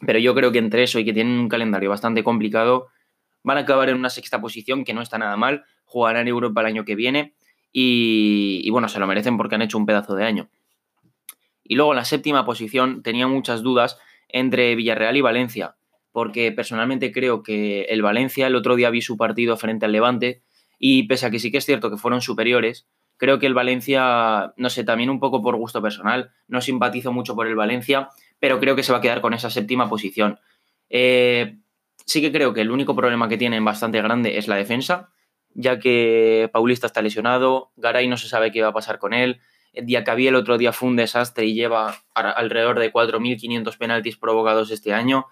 Pero 0.04 0.18
yo 0.18 0.34
creo 0.34 0.52
que 0.52 0.58
entre 0.58 0.82
eso 0.82 0.98
y 0.98 1.04
que 1.04 1.12
tienen 1.12 1.38
un 1.38 1.48
calendario 1.48 1.88
bastante 1.88 2.24
complicado, 2.24 2.88
van 3.44 3.58
a 3.58 3.60
acabar 3.60 3.88
en 3.88 3.96
una 3.96 4.10
sexta 4.10 4.40
posición, 4.40 4.84
que 4.84 4.94
no 4.94 5.02
está 5.02 5.18
nada 5.18 5.36
mal, 5.36 5.64
jugarán 5.84 6.26
Europa 6.28 6.60
el 6.60 6.66
año 6.66 6.84
que 6.84 6.96
viene 6.96 7.34
y, 7.72 8.68
bueno, 8.70 8.88
se 8.88 8.98
lo 8.98 9.06
merecen 9.06 9.36
porque 9.36 9.54
han 9.54 9.62
hecho 9.62 9.78
un 9.78 9.86
pedazo 9.86 10.14
de 10.14 10.24
año. 10.24 10.48
Y 11.72 11.74
luego 11.74 11.92
en 11.92 11.96
la 11.96 12.04
séptima 12.04 12.44
posición 12.44 13.02
tenía 13.02 13.26
muchas 13.26 13.62
dudas 13.62 13.98
entre 14.28 14.76
Villarreal 14.76 15.16
y 15.16 15.22
Valencia, 15.22 15.76
porque 16.12 16.52
personalmente 16.52 17.12
creo 17.12 17.42
que 17.42 17.84
el 17.84 18.02
Valencia 18.02 18.46
el 18.46 18.56
otro 18.56 18.76
día 18.76 18.90
vi 18.90 19.00
su 19.00 19.16
partido 19.16 19.56
frente 19.56 19.86
al 19.86 19.92
Levante 19.92 20.42
y 20.78 21.04
pese 21.04 21.24
a 21.24 21.30
que 21.30 21.38
sí 21.38 21.50
que 21.50 21.56
es 21.56 21.64
cierto 21.64 21.90
que 21.90 21.96
fueron 21.96 22.20
superiores, 22.20 22.86
creo 23.16 23.38
que 23.38 23.46
el 23.46 23.54
Valencia, 23.54 24.52
no 24.58 24.68
sé, 24.68 24.84
también 24.84 25.08
un 25.08 25.18
poco 25.18 25.40
por 25.40 25.56
gusto 25.56 25.80
personal, 25.80 26.32
no 26.46 26.60
simpatizo 26.60 27.10
mucho 27.10 27.34
por 27.34 27.46
el 27.46 27.56
Valencia, 27.56 28.10
pero 28.38 28.60
creo 28.60 28.76
que 28.76 28.82
se 28.82 28.92
va 28.92 28.98
a 28.98 29.00
quedar 29.00 29.22
con 29.22 29.32
esa 29.32 29.48
séptima 29.48 29.88
posición. 29.88 30.40
Eh, 30.90 31.56
sí 32.04 32.20
que 32.20 32.32
creo 32.32 32.52
que 32.52 32.60
el 32.60 32.70
único 32.70 32.94
problema 32.94 33.30
que 33.30 33.38
tienen 33.38 33.64
bastante 33.64 34.02
grande 34.02 34.36
es 34.36 34.46
la 34.46 34.56
defensa, 34.56 35.08
ya 35.54 35.78
que 35.78 36.50
Paulista 36.52 36.86
está 36.86 37.00
lesionado, 37.00 37.72
Garay 37.76 38.08
no 38.08 38.18
se 38.18 38.28
sabe 38.28 38.52
qué 38.52 38.60
va 38.60 38.68
a 38.68 38.74
pasar 38.74 38.98
con 38.98 39.14
él, 39.14 39.40
Diacabí 39.72 40.26
el 40.26 40.34
otro 40.34 40.58
día 40.58 40.72
fue 40.72 40.88
un 40.88 40.96
desastre 40.96 41.46
y 41.46 41.54
lleva 41.54 41.96
alrededor 42.14 42.78
de 42.78 42.92
4.500 42.92 43.78
penaltis 43.78 44.16
provocados 44.16 44.70
este 44.70 44.92
año, 44.92 45.26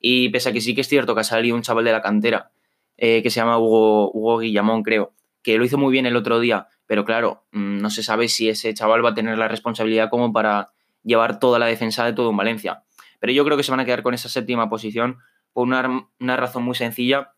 y 0.00 0.28
pese 0.28 0.50
a 0.50 0.52
que 0.52 0.60
sí 0.60 0.74
que 0.74 0.82
es 0.82 0.88
cierto 0.88 1.14
que 1.14 1.22
ha 1.22 1.24
salido 1.24 1.56
un 1.56 1.62
chaval 1.62 1.84
de 1.84 1.92
la 1.92 2.02
cantera, 2.02 2.50
eh, 2.96 3.22
que 3.22 3.30
se 3.30 3.40
llama 3.40 3.58
Hugo, 3.58 4.10
Hugo 4.12 4.38
Guillamón, 4.38 4.82
creo, 4.82 5.12
que 5.42 5.56
lo 5.58 5.64
hizo 5.64 5.78
muy 5.78 5.92
bien 5.92 6.06
el 6.06 6.16
otro 6.16 6.40
día, 6.40 6.68
pero 6.86 7.04
claro, 7.04 7.44
mm, 7.52 7.78
no 7.78 7.90
se 7.90 8.02
sabe 8.02 8.28
si 8.28 8.48
ese 8.48 8.74
chaval 8.74 9.04
va 9.04 9.10
a 9.10 9.14
tener 9.14 9.38
la 9.38 9.48
responsabilidad 9.48 10.10
como 10.10 10.32
para 10.32 10.70
llevar 11.02 11.38
toda 11.38 11.58
la 11.58 11.66
defensa 11.66 12.04
de 12.04 12.12
todo 12.12 12.30
en 12.30 12.36
Valencia. 12.36 12.82
Pero 13.20 13.32
yo 13.32 13.44
creo 13.44 13.56
que 13.56 13.62
se 13.62 13.70
van 13.70 13.80
a 13.80 13.84
quedar 13.84 14.02
con 14.02 14.12
esa 14.12 14.28
séptima 14.28 14.68
posición 14.68 15.18
por 15.52 15.66
una, 15.66 16.08
una 16.20 16.36
razón 16.36 16.64
muy 16.64 16.74
sencilla 16.74 17.32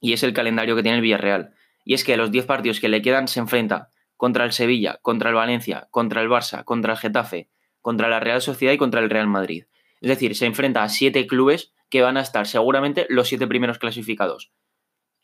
y 0.00 0.14
es 0.14 0.22
el 0.22 0.32
calendario 0.32 0.74
que 0.74 0.82
tiene 0.82 0.96
el 0.96 1.02
Villarreal. 1.02 1.54
Y 1.84 1.94
es 1.94 2.04
que 2.04 2.16
los 2.16 2.30
10 2.30 2.46
partidos 2.46 2.80
que 2.80 2.88
le 2.88 3.02
quedan 3.02 3.28
se 3.28 3.40
enfrenta 3.40 3.90
contra 4.22 4.44
el 4.44 4.52
Sevilla, 4.52 5.00
contra 5.02 5.30
el 5.30 5.34
Valencia, 5.34 5.88
contra 5.90 6.22
el 6.22 6.28
Barça, 6.28 6.62
contra 6.62 6.92
el 6.92 6.98
Getafe, 7.00 7.48
contra 7.80 8.08
la 8.08 8.20
Real 8.20 8.40
Sociedad 8.40 8.72
y 8.72 8.78
contra 8.78 9.00
el 9.00 9.10
Real 9.10 9.26
Madrid. 9.26 9.64
Es 10.00 10.08
decir, 10.08 10.36
se 10.36 10.46
enfrenta 10.46 10.84
a 10.84 10.88
siete 10.88 11.26
clubes 11.26 11.72
que 11.90 12.02
van 12.02 12.16
a 12.16 12.20
estar 12.20 12.46
seguramente 12.46 13.04
los 13.08 13.26
siete 13.26 13.48
primeros 13.48 13.80
clasificados. 13.80 14.52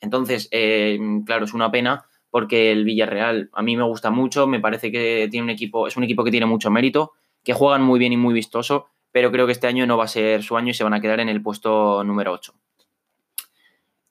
Entonces, 0.01 0.49
eh, 0.51 0.99
claro, 1.25 1.45
es 1.45 1.55
una 1.55 1.71
pena 1.71 2.07
porque 2.31 2.73
el 2.73 2.85
Villarreal 2.85 3.51
a 3.53 3.63
mí 3.63 3.77
me 3.77 3.85
gusta 3.85 4.11
mucho, 4.11 4.49
me 4.49 4.59
parece 4.59 4.91
que 4.91 5.29
tiene 5.31 5.45
un 5.45 5.51
equipo, 5.51 5.87
es 5.87 5.97
un 5.97 6.03
equipo 6.03 6.25
que 6.25 6.33
tiene 6.33 6.47
mucho 6.47 6.69
mérito, 6.69 7.13
que 7.45 7.53
juegan 7.53 7.83
muy 7.83 8.01
bien 8.01 8.13
y 8.13 8.17
muy 8.17 8.35
vistoso, 8.35 8.89
pero 9.13 9.31
creo 9.31 9.47
que 9.47 9.53
este 9.53 9.69
año 9.69 9.87
no 9.87 9.97
va 9.97 10.07
a 10.07 10.09
ser 10.09 10.43
su 10.43 10.57
año 10.57 10.71
y 10.71 10.75
se 10.75 10.83
van 10.83 10.95
a 10.95 11.01
quedar 11.01 11.21
en 11.21 11.29
el 11.29 11.41
puesto 11.41 12.03
número 12.03 12.33
8. 12.33 12.53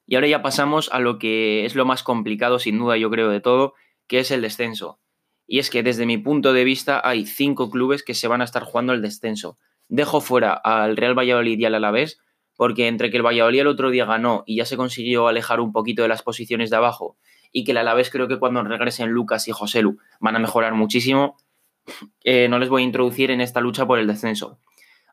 Y 0.05 0.15
ahora 0.15 0.27
ya 0.27 0.41
pasamos 0.41 0.89
a 0.93 0.99
lo 0.99 1.19
que 1.19 1.65
es 1.65 1.75
lo 1.75 1.83
más 1.83 2.03
complicado, 2.03 2.57
sin 2.57 2.79
duda, 2.79 2.95
yo 2.95 3.09
creo, 3.09 3.27
de 3.27 3.41
todo, 3.41 3.73
que 4.07 4.19
es 4.19 4.31
el 4.31 4.41
descenso. 4.41 4.99
Y 5.45 5.59
es 5.59 5.69
que 5.69 5.83
desde 5.83 6.05
mi 6.05 6.17
punto 6.17 6.53
de 6.53 6.63
vista 6.63 7.01
hay 7.03 7.25
cinco 7.25 7.69
clubes 7.69 8.03
que 8.03 8.13
se 8.13 8.27
van 8.27 8.41
a 8.41 8.43
estar 8.43 8.63
jugando 8.63 8.93
el 8.93 9.01
descenso. 9.01 9.57
Dejo 9.87 10.19
fuera 10.19 10.53
al 10.53 10.97
Real 10.97 11.17
Valladolid 11.17 11.57
y 11.57 11.65
al 11.65 11.75
Alavés, 11.75 12.19
porque 12.57 12.87
entre 12.87 13.09
que 13.09 13.17
el 13.17 13.25
Valladolid 13.25 13.61
el 13.61 13.67
otro 13.67 13.89
día 13.89 14.05
ganó 14.05 14.43
y 14.45 14.57
ya 14.57 14.65
se 14.65 14.75
consiguió 14.75 15.27
alejar 15.27 15.59
un 15.61 15.71
poquito 15.71 16.01
de 16.01 16.09
las 16.09 16.23
posiciones 16.23 16.69
de 16.69 16.75
abajo, 16.75 17.17
y 17.51 17.63
que 17.63 17.71
el 17.71 17.77
Alavés 17.77 18.09
creo 18.09 18.27
que 18.27 18.39
cuando 18.39 18.63
regresen 18.63 19.09
Lucas 19.11 19.47
y 19.47 19.51
Joselu 19.51 19.97
van 20.19 20.35
a 20.35 20.39
mejorar 20.39 20.73
muchísimo, 20.73 21.37
eh, 22.23 22.47
no 22.49 22.59
les 22.59 22.69
voy 22.69 22.81
a 22.81 22.85
introducir 22.85 23.31
en 23.31 23.39
esta 23.39 23.61
lucha 23.61 23.85
por 23.85 23.99
el 23.99 24.07
descenso. 24.07 24.59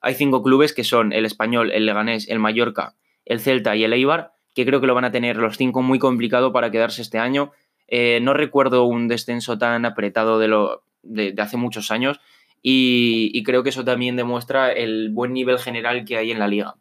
Hay 0.01 0.15
cinco 0.15 0.43
clubes 0.43 0.73
que 0.73 0.85
son 0.85 1.13
el 1.13 1.25
Español, 1.25 1.71
el 1.71 1.87
Leganés, 1.87 2.29
el 2.29 2.39
Mallorca, 2.39 2.97
el 3.25 3.41
Celta 3.41 3.77
y 3.77 3.85
el 3.85 3.93
Eibar, 3.93 4.33
que 4.55 4.67
creo 4.67 4.81
que 4.81 4.87
lo 4.87 4.95
van 4.95 5.05
a 5.05 5.13
tener 5.13 5.37
los 5.37 5.57
cinco 5.57 5.83
muy 5.83 5.99
complicado 5.99 6.53
para 6.53 6.71
quedarse 6.71 7.03
este 7.03 7.19
año. 7.19 7.53
Eh, 7.89 8.21
no 8.23 8.35
recuerdo 8.35 8.85
un 8.85 9.09
descenso 9.09 9.59
tan 9.59 9.85
apretado 9.85 10.39
de, 10.39 10.49
lo, 10.49 10.85
de, 11.03 11.35
hace 11.39 11.57
muchos 11.57 11.91
años 11.91 12.21
y, 12.63 13.43
creo 13.43 13.63
que 13.63 13.69
eso 13.69 13.85
también 13.85 14.17
demuestra 14.17 14.73
el 14.73 15.11
buen 15.11 15.35
nivel 15.35 15.59
general 15.59 16.05
que 16.05 16.17
hay 16.17 16.31
en 16.31 16.39
la 16.39 16.49
liga. 16.49 16.77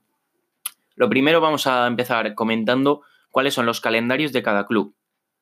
Lo 0.96 1.10
primero 1.10 1.42
vamos 1.42 1.68
a 1.68 1.88
empezar 1.88 2.36
comentando 2.36 3.02
cuáles 3.32 3.54
son 3.54 3.66
los 3.66 3.82
calendarios 3.82 4.32
de 4.32 4.44
cada 4.44 4.66
club. 4.66 4.96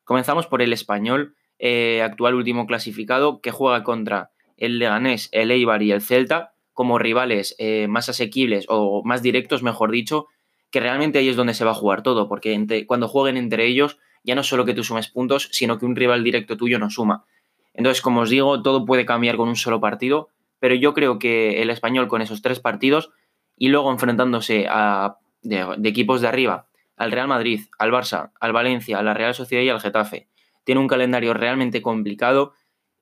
Comenzamos 0.03 0.48
por 0.48 0.63
el 0.63 0.74
español, 0.74 1.36
eh, 1.60 2.01
actual 2.01 2.34
último 2.34 2.65
clasificado, 2.65 3.39
que 3.39 3.51
juega 3.51 3.84
contra 3.84 4.32
el 4.58 4.80
Leganés, 4.80 5.30
el 5.32 5.51
Eibar 5.51 5.84
y 5.84 5.91
el 5.91 6.01
Celta 6.01 6.53
como 6.74 6.98
rivales 6.98 7.56
eh, 7.60 7.88
más 7.88 8.10
asequibles 8.10 8.65
o 8.68 9.03
más 9.03 9.22
directos, 9.22 9.62
mejor 9.62 9.91
dicho, 9.91 10.27
que 10.72 10.80
realmente 10.80 11.20
ahí 11.20 11.30
es 11.30 11.36
donde 11.36 11.53
se 11.53 11.65
va 11.65 11.72
a 11.72 11.75
jugar 11.75 12.01
todo, 12.01 12.27
porque 12.27 12.86
cuando 12.88 13.08
jueguen 13.08 13.38
entre 13.38 13.68
ellos, 13.68 14.00
ya 14.24 14.36
no 14.36 14.44
solo 14.44 14.66
que 14.66 14.74
tú 14.74 14.84
sumes 14.84 15.08
puntos, 15.08 15.50
sino 15.51 15.78
que 15.78 15.86
un 15.86 15.96
rival 15.96 16.24
directo 16.24 16.58
tuyo 16.58 16.80
no 16.80 16.90
suma. 16.90 17.25
Entonces, 17.74 18.01
como 18.01 18.22
os 18.22 18.30
digo, 18.30 18.62
todo 18.62 18.86
puede 18.86 19.06
cambiar 19.06 19.38
con 19.38 19.48
un 19.48 19.56
solo 19.56 19.80
partido, 19.80 20.30
pero 20.60 20.75
yo 20.75 20.94
creo 20.94 21.20
que 21.20 21.62
el 21.62 21.70
español 21.70 22.08
con 22.08 22.22
esos 22.22 22.42
tres 22.42 22.60
partidos 22.60 23.12
y 23.58 23.70
luego 23.70 23.92
enfrentándose 23.92 24.68
a, 24.70 25.18
de, 25.42 25.66
equipos 25.84 26.22
de 26.22 26.28
arriba, 26.28 26.68
al 26.98 27.12
Real 27.12 27.28
Madrid, 27.28 27.62
al 27.80 27.92
Barça, 27.92 28.32
al 28.40 28.54
Valencia, 28.54 29.00
a 29.00 29.04
la 29.04 29.13
Real 29.13 29.34
Sociedad 29.34 29.63
y 29.63 29.70
al 29.70 29.82
Getafe, 29.82 30.28
tiene 30.63 30.82
un 30.82 30.88
calendario 30.88 31.34
realmente 31.34 31.82
complicado 31.82 32.54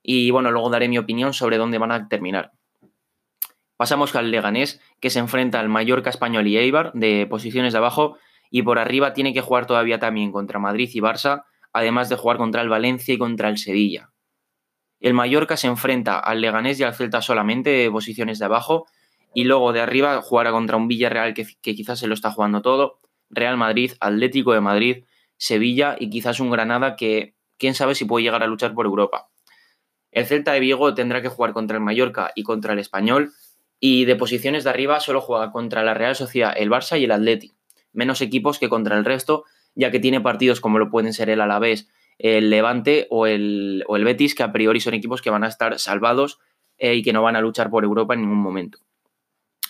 y 0.02 0.30
bueno, 0.30 0.50
luego 0.50 0.70
daré 0.70 0.88
mi 0.88 0.98
opinión 0.98 1.34
sobre 1.34 1.58
dónde 1.58 1.78
van 1.78 1.92
a 1.92 2.08
terminar. 2.08 2.52
Pasamos 3.76 4.14
al 4.14 4.30
Leganés, 4.30 4.80
que 5.00 5.10
se 5.10 5.18
enfrenta 5.18 5.60
al 5.60 5.68
Mallorca 5.68 6.10
Español 6.10 6.46
y 6.46 6.56
Eibar 6.58 6.92
de 6.92 7.26
posiciones 7.26 7.72
de 7.72 7.78
abajo 7.78 8.18
y 8.50 8.62
por 8.62 8.78
arriba 8.78 9.12
tiene 9.12 9.32
que 9.32 9.40
jugar 9.40 9.66
todavía 9.66 9.98
también 9.98 10.32
contra 10.32 10.58
Madrid 10.58 10.90
y 10.92 11.00
Barça, 11.00 11.44
además 11.72 12.08
de 12.08 12.16
jugar 12.16 12.36
contra 12.36 12.62
el 12.62 12.68
Valencia 12.68 13.14
y 13.14 13.18
contra 13.18 13.48
el 13.48 13.58
Sevilla. 13.58 14.10
El 14.98 15.14
Mallorca 15.14 15.56
se 15.56 15.66
enfrenta 15.66 16.18
al 16.18 16.40
Leganés 16.40 16.78
y 16.78 16.82
al 16.82 16.94
Celta 16.94 17.22
solamente 17.22 17.70
de 17.70 17.90
posiciones 17.90 18.38
de 18.38 18.44
abajo 18.44 18.86
y 19.32 19.44
luego 19.44 19.72
de 19.72 19.80
arriba 19.80 20.20
jugará 20.20 20.50
contra 20.50 20.76
un 20.76 20.88
Villarreal 20.88 21.32
que, 21.32 21.46
quizás 21.62 22.00
se 22.00 22.06
lo 22.06 22.14
está 22.14 22.32
jugando 22.32 22.60
todo, 22.60 22.98
Real 23.30 23.56
Madrid, 23.56 23.92
Atlético 24.00 24.52
de 24.52 24.60
Madrid, 24.60 25.04
Sevilla 25.36 25.96
y 25.98 26.10
quizás 26.10 26.40
un 26.40 26.50
Granada 26.50 26.96
que 26.96 27.34
quién 27.56 27.74
sabe 27.74 27.94
si 27.94 28.04
puede 28.04 28.24
llegar 28.24 28.42
a 28.42 28.46
luchar 28.46 28.74
por 28.74 28.86
Europa. 28.86 29.30
El 30.10 30.26
Celta 30.26 30.52
de 30.52 30.60
Vigo 30.60 30.92
tendrá 30.94 31.22
que 31.22 31.28
jugar 31.28 31.52
contra 31.52 31.76
el 31.76 31.82
Mallorca 31.82 32.32
y 32.34 32.42
contra 32.42 32.72
el 32.72 32.80
Español 32.80 33.32
y 33.78 34.04
de 34.04 34.16
posiciones 34.16 34.64
de 34.64 34.70
arriba 34.70 35.00
solo 35.00 35.20
juega 35.20 35.52
contra 35.52 35.82
la 35.84 35.94
Real 35.94 36.16
Sociedad, 36.16 36.52
el 36.56 36.68
Barça 36.68 37.00
y 37.00 37.04
el 37.04 37.12
Atleti. 37.12 37.54
Menos 37.92 38.20
equipos 38.20 38.58
que 38.58 38.68
contra 38.68 38.96
el 38.96 39.04
resto, 39.04 39.44
ya 39.74 39.90
que 39.90 40.00
tiene 40.00 40.20
partidos 40.20 40.60
como 40.60 40.78
lo 40.78 40.90
pueden 40.90 41.12
ser 41.12 41.30
el 41.30 41.40
Alavés, 41.40 41.88
el 42.18 42.50
Levante 42.50 43.06
o 43.10 43.26
el, 43.26 43.84
o 43.88 43.96
el 43.96 44.04
Betis, 44.04 44.34
que 44.34 44.42
a 44.42 44.52
priori 44.52 44.80
son 44.80 44.94
equipos 44.94 45.22
que 45.22 45.30
van 45.30 45.44
a 45.44 45.48
estar 45.48 45.78
salvados 45.78 46.38
eh, 46.76 46.94
y 46.94 47.02
que 47.02 47.12
no 47.12 47.22
van 47.22 47.36
a 47.36 47.40
luchar 47.40 47.70
por 47.70 47.84
Europa 47.84 48.14
en 48.14 48.22
ningún 48.22 48.38
momento. 48.38 48.78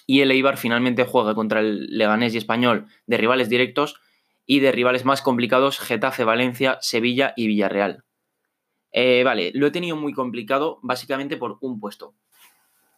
Y 0.07 0.21
el 0.21 0.31
Eibar 0.33 0.57
finalmente 0.57 1.05
juega 1.05 1.35
contra 1.35 1.61
el 1.61 1.87
Leganés 1.97 2.35
y 2.35 2.39
Español 2.39 2.87
de 3.07 3.17
rivales 3.17 3.49
directos 3.49 4.01
y 4.47 4.59
de 4.59 4.73
rivales 4.73 5.05
más 5.05 5.23
complicados 5.23 5.79
Getafe, 5.79 6.25
Valencia, 6.25 6.79
Sevilla 6.81 7.33
y 7.37 7.47
Villarreal. 7.47 8.05
Eh, 8.91 9.23
vale, 9.25 9.53
lo 9.55 9.69
he 9.69 9.71
tenido 9.71 9.95
muy 9.95 10.13
complicado 10.13 10.81
básicamente 10.83 11.37
por 11.37 11.59
un 11.61 11.79
puesto. 11.79 12.15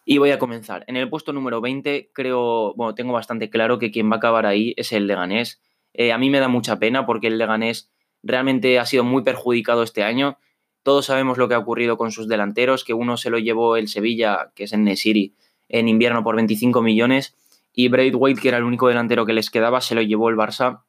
Y 0.04 0.18
voy 0.18 0.30
a 0.30 0.38
comenzar. 0.38 0.84
En 0.88 0.96
el 0.96 1.08
puesto 1.08 1.32
número 1.32 1.60
20 1.60 2.10
creo, 2.12 2.74
bueno, 2.74 2.94
tengo 2.94 3.12
bastante 3.12 3.50
claro 3.50 3.78
que 3.78 3.90
quien 3.90 4.10
va 4.10 4.16
a 4.16 4.18
acabar 4.18 4.46
ahí 4.46 4.74
es 4.76 4.92
el 4.92 5.06
Leganés. 5.06 5.60
Eh, 5.94 6.12
a 6.12 6.18
mí 6.18 6.30
me 6.30 6.40
da 6.40 6.48
mucha 6.48 6.78
pena 6.78 7.06
porque 7.06 7.28
el 7.28 7.38
Leganés 7.38 7.90
realmente 8.22 8.78
ha 8.78 8.86
sido 8.86 9.04
muy 9.04 9.22
perjudicado 9.22 9.82
este 9.82 10.02
año. 10.02 10.38
Todos 10.82 11.06
sabemos 11.06 11.38
lo 11.38 11.48
que 11.48 11.54
ha 11.54 11.58
ocurrido 11.58 11.96
con 11.96 12.10
sus 12.10 12.26
delanteros, 12.26 12.82
que 12.82 12.94
uno 12.94 13.16
se 13.16 13.30
lo 13.30 13.38
llevó 13.38 13.76
el 13.76 13.86
Sevilla, 13.86 14.50
que 14.56 14.64
es 14.64 14.72
en 14.72 14.82
Nesiri, 14.84 15.34
en 15.68 15.88
invierno 15.88 16.24
por 16.24 16.34
25 16.34 16.82
millones, 16.82 17.36
y 17.72 17.88
Braithwaite, 17.88 18.40
que 18.40 18.48
era 18.48 18.58
el 18.58 18.64
único 18.64 18.88
delantero 18.88 19.24
que 19.24 19.32
les 19.32 19.50
quedaba, 19.50 19.80
se 19.80 19.94
lo 19.94 20.02
llevó 20.02 20.28
el 20.28 20.36
Barça 20.36 20.82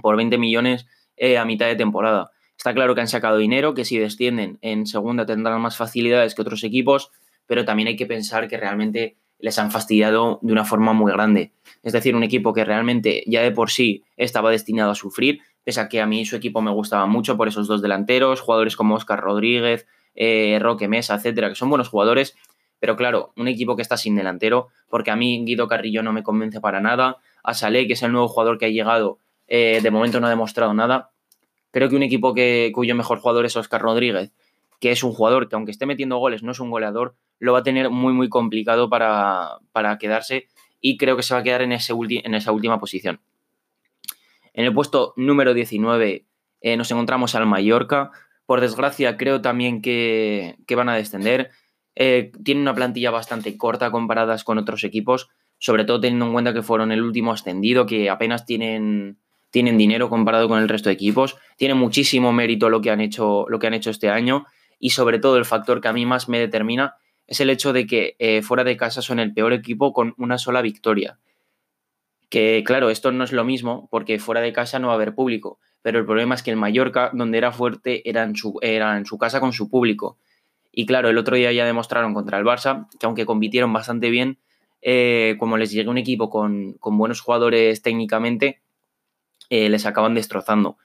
por 0.00 0.16
20 0.16 0.38
millones 0.38 0.86
eh, 1.16 1.36
a 1.36 1.44
mitad 1.44 1.66
de 1.66 1.76
temporada. 1.76 2.30
Está 2.56 2.72
claro 2.72 2.94
que 2.94 3.00
han 3.00 3.08
sacado 3.08 3.36
dinero, 3.36 3.74
que 3.74 3.84
si 3.84 3.98
descienden 3.98 4.58
en 4.62 4.86
segunda 4.86 5.26
tendrán 5.26 5.60
más 5.60 5.76
facilidades 5.76 6.34
que 6.34 6.42
otros 6.42 6.62
equipos, 6.62 7.10
pero 7.46 7.64
también 7.64 7.88
hay 7.88 7.96
que 7.96 8.06
pensar 8.06 8.48
que 8.48 8.56
realmente 8.56 9.16
les 9.38 9.58
han 9.58 9.70
fastidiado 9.70 10.38
de 10.42 10.52
una 10.52 10.64
forma 10.64 10.92
muy 10.92 11.12
grande. 11.12 11.52
Es 11.82 11.92
decir, 11.92 12.16
un 12.16 12.22
equipo 12.22 12.52
que 12.52 12.64
realmente 12.64 13.24
ya 13.26 13.42
de 13.42 13.50
por 13.50 13.70
sí 13.70 14.04
estaba 14.16 14.50
destinado 14.50 14.90
a 14.90 14.94
sufrir, 14.94 15.40
pese 15.64 15.80
a 15.80 15.88
que 15.88 16.00
a 16.00 16.06
mí 16.06 16.24
su 16.24 16.36
equipo 16.36 16.62
me 16.62 16.70
gustaba 16.70 17.06
mucho 17.06 17.36
por 17.36 17.48
esos 17.48 17.66
dos 17.66 17.82
delanteros, 17.82 18.40
jugadores 18.40 18.76
como 18.76 18.94
Oscar 18.94 19.20
Rodríguez, 19.20 19.86
eh, 20.14 20.58
Roque 20.60 20.88
Mesa, 20.88 21.14
etcétera, 21.16 21.48
que 21.48 21.56
son 21.56 21.68
buenos 21.68 21.88
jugadores, 21.88 22.36
pero 22.78 22.96
claro, 22.96 23.32
un 23.36 23.48
equipo 23.48 23.76
que 23.76 23.82
está 23.82 23.96
sin 23.96 24.14
delantero, 24.14 24.68
porque 24.88 25.10
a 25.10 25.16
mí 25.16 25.44
Guido 25.44 25.68
Carrillo 25.68 26.02
no 26.02 26.12
me 26.12 26.22
convence 26.22 26.60
para 26.60 26.80
nada, 26.80 27.18
a 27.42 27.54
Salé, 27.54 27.86
que 27.86 27.94
es 27.94 28.02
el 28.02 28.12
nuevo 28.12 28.28
jugador 28.28 28.58
que 28.58 28.66
ha 28.66 28.68
llegado, 28.68 29.18
eh, 29.46 29.80
de 29.82 29.90
momento 29.90 30.20
no 30.20 30.26
ha 30.26 30.30
demostrado 30.30 30.74
nada. 30.74 31.10
Creo 31.70 31.88
que 31.88 31.96
un 31.96 32.02
equipo 32.02 32.34
que, 32.34 32.70
cuyo 32.74 32.94
mejor 32.94 33.18
jugador 33.18 33.46
es 33.46 33.56
Oscar 33.56 33.82
Rodríguez, 33.82 34.32
que 34.84 34.90
es 34.90 35.02
un 35.02 35.14
jugador 35.14 35.48
que 35.48 35.56
aunque 35.56 35.70
esté 35.70 35.86
metiendo 35.86 36.18
goles, 36.18 36.42
no 36.42 36.52
es 36.52 36.60
un 36.60 36.68
goleador, 36.68 37.16
lo 37.38 37.54
va 37.54 37.60
a 37.60 37.62
tener 37.62 37.88
muy, 37.88 38.12
muy 38.12 38.28
complicado 38.28 38.90
para, 38.90 39.58
quedarse 39.98 40.48
y 40.78 40.98
creo 40.98 41.16
que 41.16 41.22
se 41.22 41.32
va 41.32 41.40
a 41.40 41.42
quedar 41.42 41.62
en, 41.62 41.72
ese 41.72 41.94
en 41.94 42.34
esa 42.34 42.52
última 42.52 42.78
posición. 42.78 43.18
En 44.52 44.66
el 44.66 44.74
puesto 44.74 45.14
número 45.16 45.54
19 45.54 46.26
eh, 46.60 46.76
nos 46.76 46.90
encontramos 46.90 47.34
al 47.34 47.46
Mallorca. 47.46 48.10
Por 48.44 48.60
desgracia, 48.60 49.16
creo 49.16 49.40
también 49.40 49.80
que, 49.80 50.54
van 50.76 50.90
a 50.90 50.96
descender. 50.96 51.50
Eh, 51.94 52.30
tienen 52.44 52.60
una 52.60 52.74
plantilla 52.74 53.10
bastante 53.10 53.56
corta 53.56 53.90
comparadas 53.90 54.44
con 54.44 54.58
otros 54.58 54.84
equipos, 54.84 55.30
sobre 55.56 55.86
todo 55.86 55.98
teniendo 55.98 56.26
en 56.26 56.32
cuenta 56.34 56.52
que 56.52 56.62
fueron 56.62 56.92
el 56.92 57.00
último 57.00 57.32
ascendido, 57.32 57.86
que 57.86 58.10
apenas 58.10 58.44
tienen, 58.44 59.16
tienen 59.50 59.78
dinero 59.78 60.10
comparado 60.10 60.46
con 60.46 60.60
el 60.60 60.68
resto 60.68 60.90
de 60.90 60.94
equipos. 60.94 61.38
Tiene 61.56 61.72
muchísimo 61.72 62.34
mérito 62.34 62.68
lo 62.68 62.82
que 62.82 62.90
han 62.90 63.00
hecho, 63.00 63.46
lo 63.48 63.58
que 63.58 63.66
han 63.66 63.72
hecho 63.72 63.88
este 63.88 64.10
año 64.10 64.44
y 64.84 64.90
sobre 64.90 65.18
todo 65.18 65.38
el 65.38 65.46
factor 65.46 65.80
que 65.80 65.88
a 65.88 65.94
mí 65.94 66.04
más 66.04 66.28
me 66.28 66.38
determina 66.38 66.96
es 67.26 67.40
el 67.40 67.48
hecho 67.48 67.72
de 67.72 67.86
que 67.86 68.16
eh, 68.18 68.42
fuera 68.42 68.64
de 68.64 68.76
casa 68.76 69.00
son 69.00 69.18
el 69.18 69.32
peor 69.32 69.54
equipo 69.54 69.94
con 69.94 70.12
una 70.18 70.36
sola 70.36 70.60
victoria. 70.60 71.18
Que 72.28 72.62
claro, 72.66 72.90
esto 72.90 73.10
no 73.10 73.24
es 73.24 73.32
lo 73.32 73.44
mismo 73.44 73.88
porque 73.90 74.18
fuera 74.18 74.42
de 74.42 74.52
casa 74.52 74.78
no 74.78 74.88
va 74.88 74.92
a 74.92 74.96
haber 74.96 75.14
público, 75.14 75.58
pero 75.80 75.98
el 75.98 76.04
problema 76.04 76.34
es 76.34 76.42
que 76.42 76.50
el 76.50 76.58
Mallorca, 76.58 77.10
donde 77.14 77.38
era 77.38 77.50
fuerte, 77.50 78.06
era 78.06 78.24
en 78.24 78.36
su, 78.36 78.58
en 78.60 79.06
su 79.06 79.16
casa 79.16 79.40
con 79.40 79.54
su 79.54 79.70
público. 79.70 80.18
Y 80.70 80.84
claro, 80.84 81.08
el 81.08 81.16
otro 81.16 81.34
día 81.34 81.50
ya 81.50 81.64
demostraron 81.64 82.12
contra 82.12 82.36
el 82.36 82.44
Barça 82.44 82.86
que 83.00 83.06
aunque 83.06 83.24
compitieron 83.24 83.72
bastante 83.72 84.10
bien, 84.10 84.36
eh, 84.82 85.36
como 85.38 85.56
les 85.56 85.70
llegue 85.70 85.88
un 85.88 85.96
equipo 85.96 86.28
con, 86.28 86.76
buenos 86.82 87.22
jugadores 87.22 87.80
técnicamente, 87.80 88.60
eh, 89.48 89.70
les 89.70 89.86
acaban 89.86 90.12
destrozando. 90.12 90.76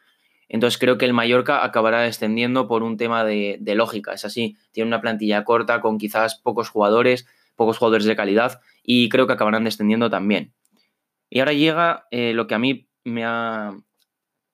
Entonces 0.49 0.79
creo 0.79 0.97
que 0.97 1.05
el 1.05 1.13
Mallorca 1.13 1.63
acabará 1.63 2.01
descendiendo 2.01 2.67
por 2.67 2.81
un 2.81 2.97
tema 2.97 3.23
de, 3.23 3.59
lógica. 3.75 4.13
Es 4.13 4.25
así, 4.25 4.57
tiene 4.71 4.87
una 4.87 4.99
plantilla 4.99 5.45
corta 5.45 5.79
con 5.79 5.99
quizás 5.99 6.35
pocos 6.35 6.69
jugadores, 6.69 7.27
pocos 7.55 7.77
jugadores 7.77 8.05
de 8.05 8.15
calidad 8.15 8.59
y 8.83 9.09
creo 9.09 9.27
que 9.27 9.33
acabarán 9.33 9.63
descendiendo 9.63 10.09
también. 10.09 10.53
Y 11.29 11.39
ahora 11.39 11.53
llega 11.53 12.07
eh, 12.09 12.33
lo 12.33 12.47
que 12.47 12.55
a 12.55 12.59
mí 12.59 12.89
me 13.03 13.23
ha, 13.23 13.77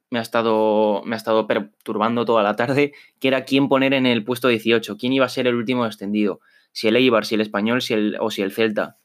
me 0.10 0.20
ha, 0.20 0.22
estado, 0.22 1.02
me 1.06 1.16
ha 1.16 1.18
estado 1.18 1.48
perturbando 1.48 2.26
toda 2.26 2.44
la 2.44 2.58
tarde, 2.58 2.94
que 3.22 3.30
era 3.30 3.46
quién 3.46 3.70
poner 3.70 3.94
en 3.94 4.06
el 4.06 4.26
puesto 4.26 4.50
18, 4.50 4.98
quién 4.98 5.14
iba 5.14 5.26
a 5.26 5.30
ser 5.30 5.48
el 5.48 5.56
último 5.56 5.86
descendido, 5.86 6.42
si 6.74 6.90
el 6.90 6.98
Eibar, 6.98 7.26
si 7.26 7.36
el 7.36 7.42
Español 7.42 7.82
si 7.82 7.94
el, 7.94 8.18
o 8.20 8.30
si 8.30 8.42
el 8.42 8.52
Celta. 8.52 8.98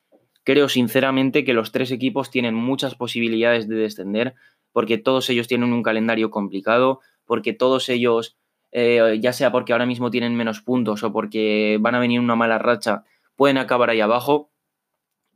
Creo 0.42 0.68
sinceramente 0.68 1.44
que 1.44 1.52
los 1.52 1.70
tres 1.70 1.92
equipos 1.92 2.30
tienen 2.30 2.54
muchas 2.54 2.97
posibilidades 2.97 3.68
de 3.68 3.76
descender 3.76 4.35
porque 4.72 4.98
todos 4.98 5.28
ellos 5.30 5.48
tienen 5.48 5.72
un 5.72 5.82
calendario 5.82 6.30
complicado, 6.30 7.00
porque 7.24 7.52
todos 7.52 7.88
ellos, 7.88 8.36
eh, 8.72 9.18
ya 9.20 9.32
sea 9.32 9.52
porque 9.52 9.72
ahora 9.72 9.86
mismo 9.86 10.10
tienen 10.10 10.36
menos 10.36 10.60
puntos 10.60 11.02
o 11.02 11.12
porque 11.12 11.78
van 11.80 11.94
a 11.94 12.00
venir 12.00 12.20
una 12.20 12.36
mala 12.36 12.58
racha, 12.58 13.04
pueden 13.36 13.58
acabar 13.58 13.90
ahí 13.90 14.00
abajo. 14.00 14.50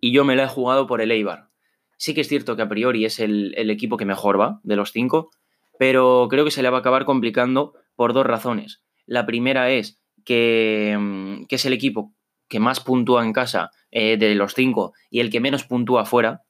Y 0.01 0.13
yo 0.13 0.25
me 0.25 0.37
la 0.37 0.45
he 0.45 0.49
jugado 0.49 0.87
por 0.87 1.01
el 1.01 1.11
Eibar. 1.11 1.49
Sí 1.97 2.15
que 2.15 2.21
es 2.21 2.29
cierto 2.29 2.57
que 2.57 2.63
a 2.63 2.69
priori 2.69 3.05
es 3.05 3.19
el, 3.19 3.55
equipo 3.71 3.97
que 3.97 4.05
mejor 4.05 4.39
va 4.39 4.61
de 4.63 4.77
los 4.77 4.93
cinco, 4.93 5.31
pero 5.79 6.27
creo 6.29 6.45
que 6.45 6.51
se 6.51 6.63
le 6.63 6.71
va 6.71 6.79
a 6.79 6.81
acabar 6.81 7.05
complicando 7.05 7.75
por 7.97 8.13
dos 8.13 8.27
razones. 8.27 8.83
La 9.07 9.25
primera 9.25 9.71
es 9.71 10.01
que, 10.25 10.97
mm, 10.99 11.45
es 11.49 11.65
el 11.65 11.73
equipo 11.73 12.13
que 12.49 12.61
más 12.61 12.81
puntúa 12.81 13.25
en 13.25 13.33
casa 13.33 13.71
eh, 13.91 14.17
de 14.17 14.35
los 14.35 14.55
cinco 14.55 14.93
y 15.11 15.21
el 15.21 15.31
que 15.31 15.41
menos 15.41 15.65
puntúa 15.65 16.05
fuera, 16.05 16.43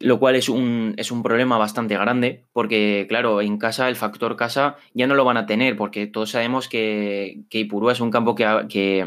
lo 0.00 0.18
cual 0.20 0.36
es 0.36 0.48
un, 0.48 0.94
es 0.96 1.10
un, 1.10 1.22
problema 1.22 1.58
bastante 1.58 1.96
grande, 1.96 2.44
porque 2.52 3.06
claro, 3.08 3.40
en 3.40 3.58
casa 3.58 3.88
el 3.88 3.96
factor 3.96 4.36
casa 4.36 4.76
ya 4.94 5.06
no 5.06 5.14
lo 5.14 5.24
van 5.24 5.36
a 5.36 5.46
tener, 5.46 5.76
porque 5.76 6.06
todos 6.06 6.30
sabemos 6.30 6.68
que, 6.68 7.40
que 7.50 7.58
Ipurúa 7.58 7.92
es 7.92 8.00
un 8.00 8.10
campo 8.10 8.34
que, 8.34 8.66
que 8.68 9.06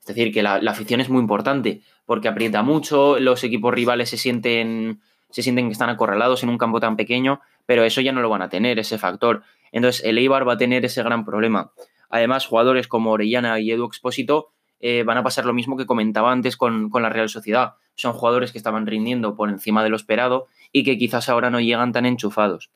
es 0.00 0.06
decir, 0.06 0.32
que 0.32 0.42
la, 0.42 0.56
afición 0.56 1.00
es 1.00 1.08
muy 1.08 1.20
importante, 1.20 1.82
porque 2.04 2.28
aprieta 2.28 2.62
mucho, 2.62 3.18
los 3.18 3.44
equipos 3.44 3.72
rivales 3.72 4.10
se 4.10 4.16
sienten, 4.16 5.00
se 5.30 5.42
sienten 5.42 5.68
que 5.68 5.72
están 5.72 5.90
acorralados 5.90 6.42
en 6.42 6.48
un 6.48 6.58
campo 6.58 6.80
tan 6.80 6.96
pequeño, 6.96 7.40
pero 7.66 7.84
eso 7.84 8.00
ya 8.00 8.12
no 8.12 8.20
lo 8.20 8.28
van 8.28 8.42
a 8.42 8.48
tener, 8.48 8.78
ese 8.78 8.98
factor. 8.98 9.42
Entonces 9.72 10.04
el 10.04 10.18
Eibar 10.18 10.48
va 10.48 10.54
a 10.54 10.58
tener 10.58 10.84
ese 10.84 11.02
gran 11.02 11.24
problema. 11.24 11.72
Además, 12.08 12.46
jugadores 12.46 12.88
como 12.88 13.12
Orellana 13.12 13.60
y 13.60 13.70
Edu 13.70 13.86
Expósito 13.86 14.50
eh, 14.80 15.02
van 15.04 15.18
a 15.18 15.22
pasar 15.22 15.44
lo 15.44 15.52
mismo 15.52 15.76
que 15.76 15.86
comentaba 15.86 16.32
antes 16.32 16.56
con, 16.56 16.90
con, 16.90 17.02
la 17.02 17.10
Real 17.10 17.28
Sociedad. 17.28 17.74
Son 17.94 18.12
jugadores 18.12 18.50
que 18.50 18.58
estaban 18.58 18.86
rindiendo 18.86 19.36
por 19.36 19.50
encima 19.50 19.84
de 19.84 19.90
lo 19.90 19.96
esperado 19.96 20.46
y 20.72 20.84
que 20.84 20.96
quizás 20.96 21.28
ahora 21.28 21.50
no 21.50 21.60
llegan 21.60 21.92
tan 21.92 22.06
enchufados. 22.06 22.70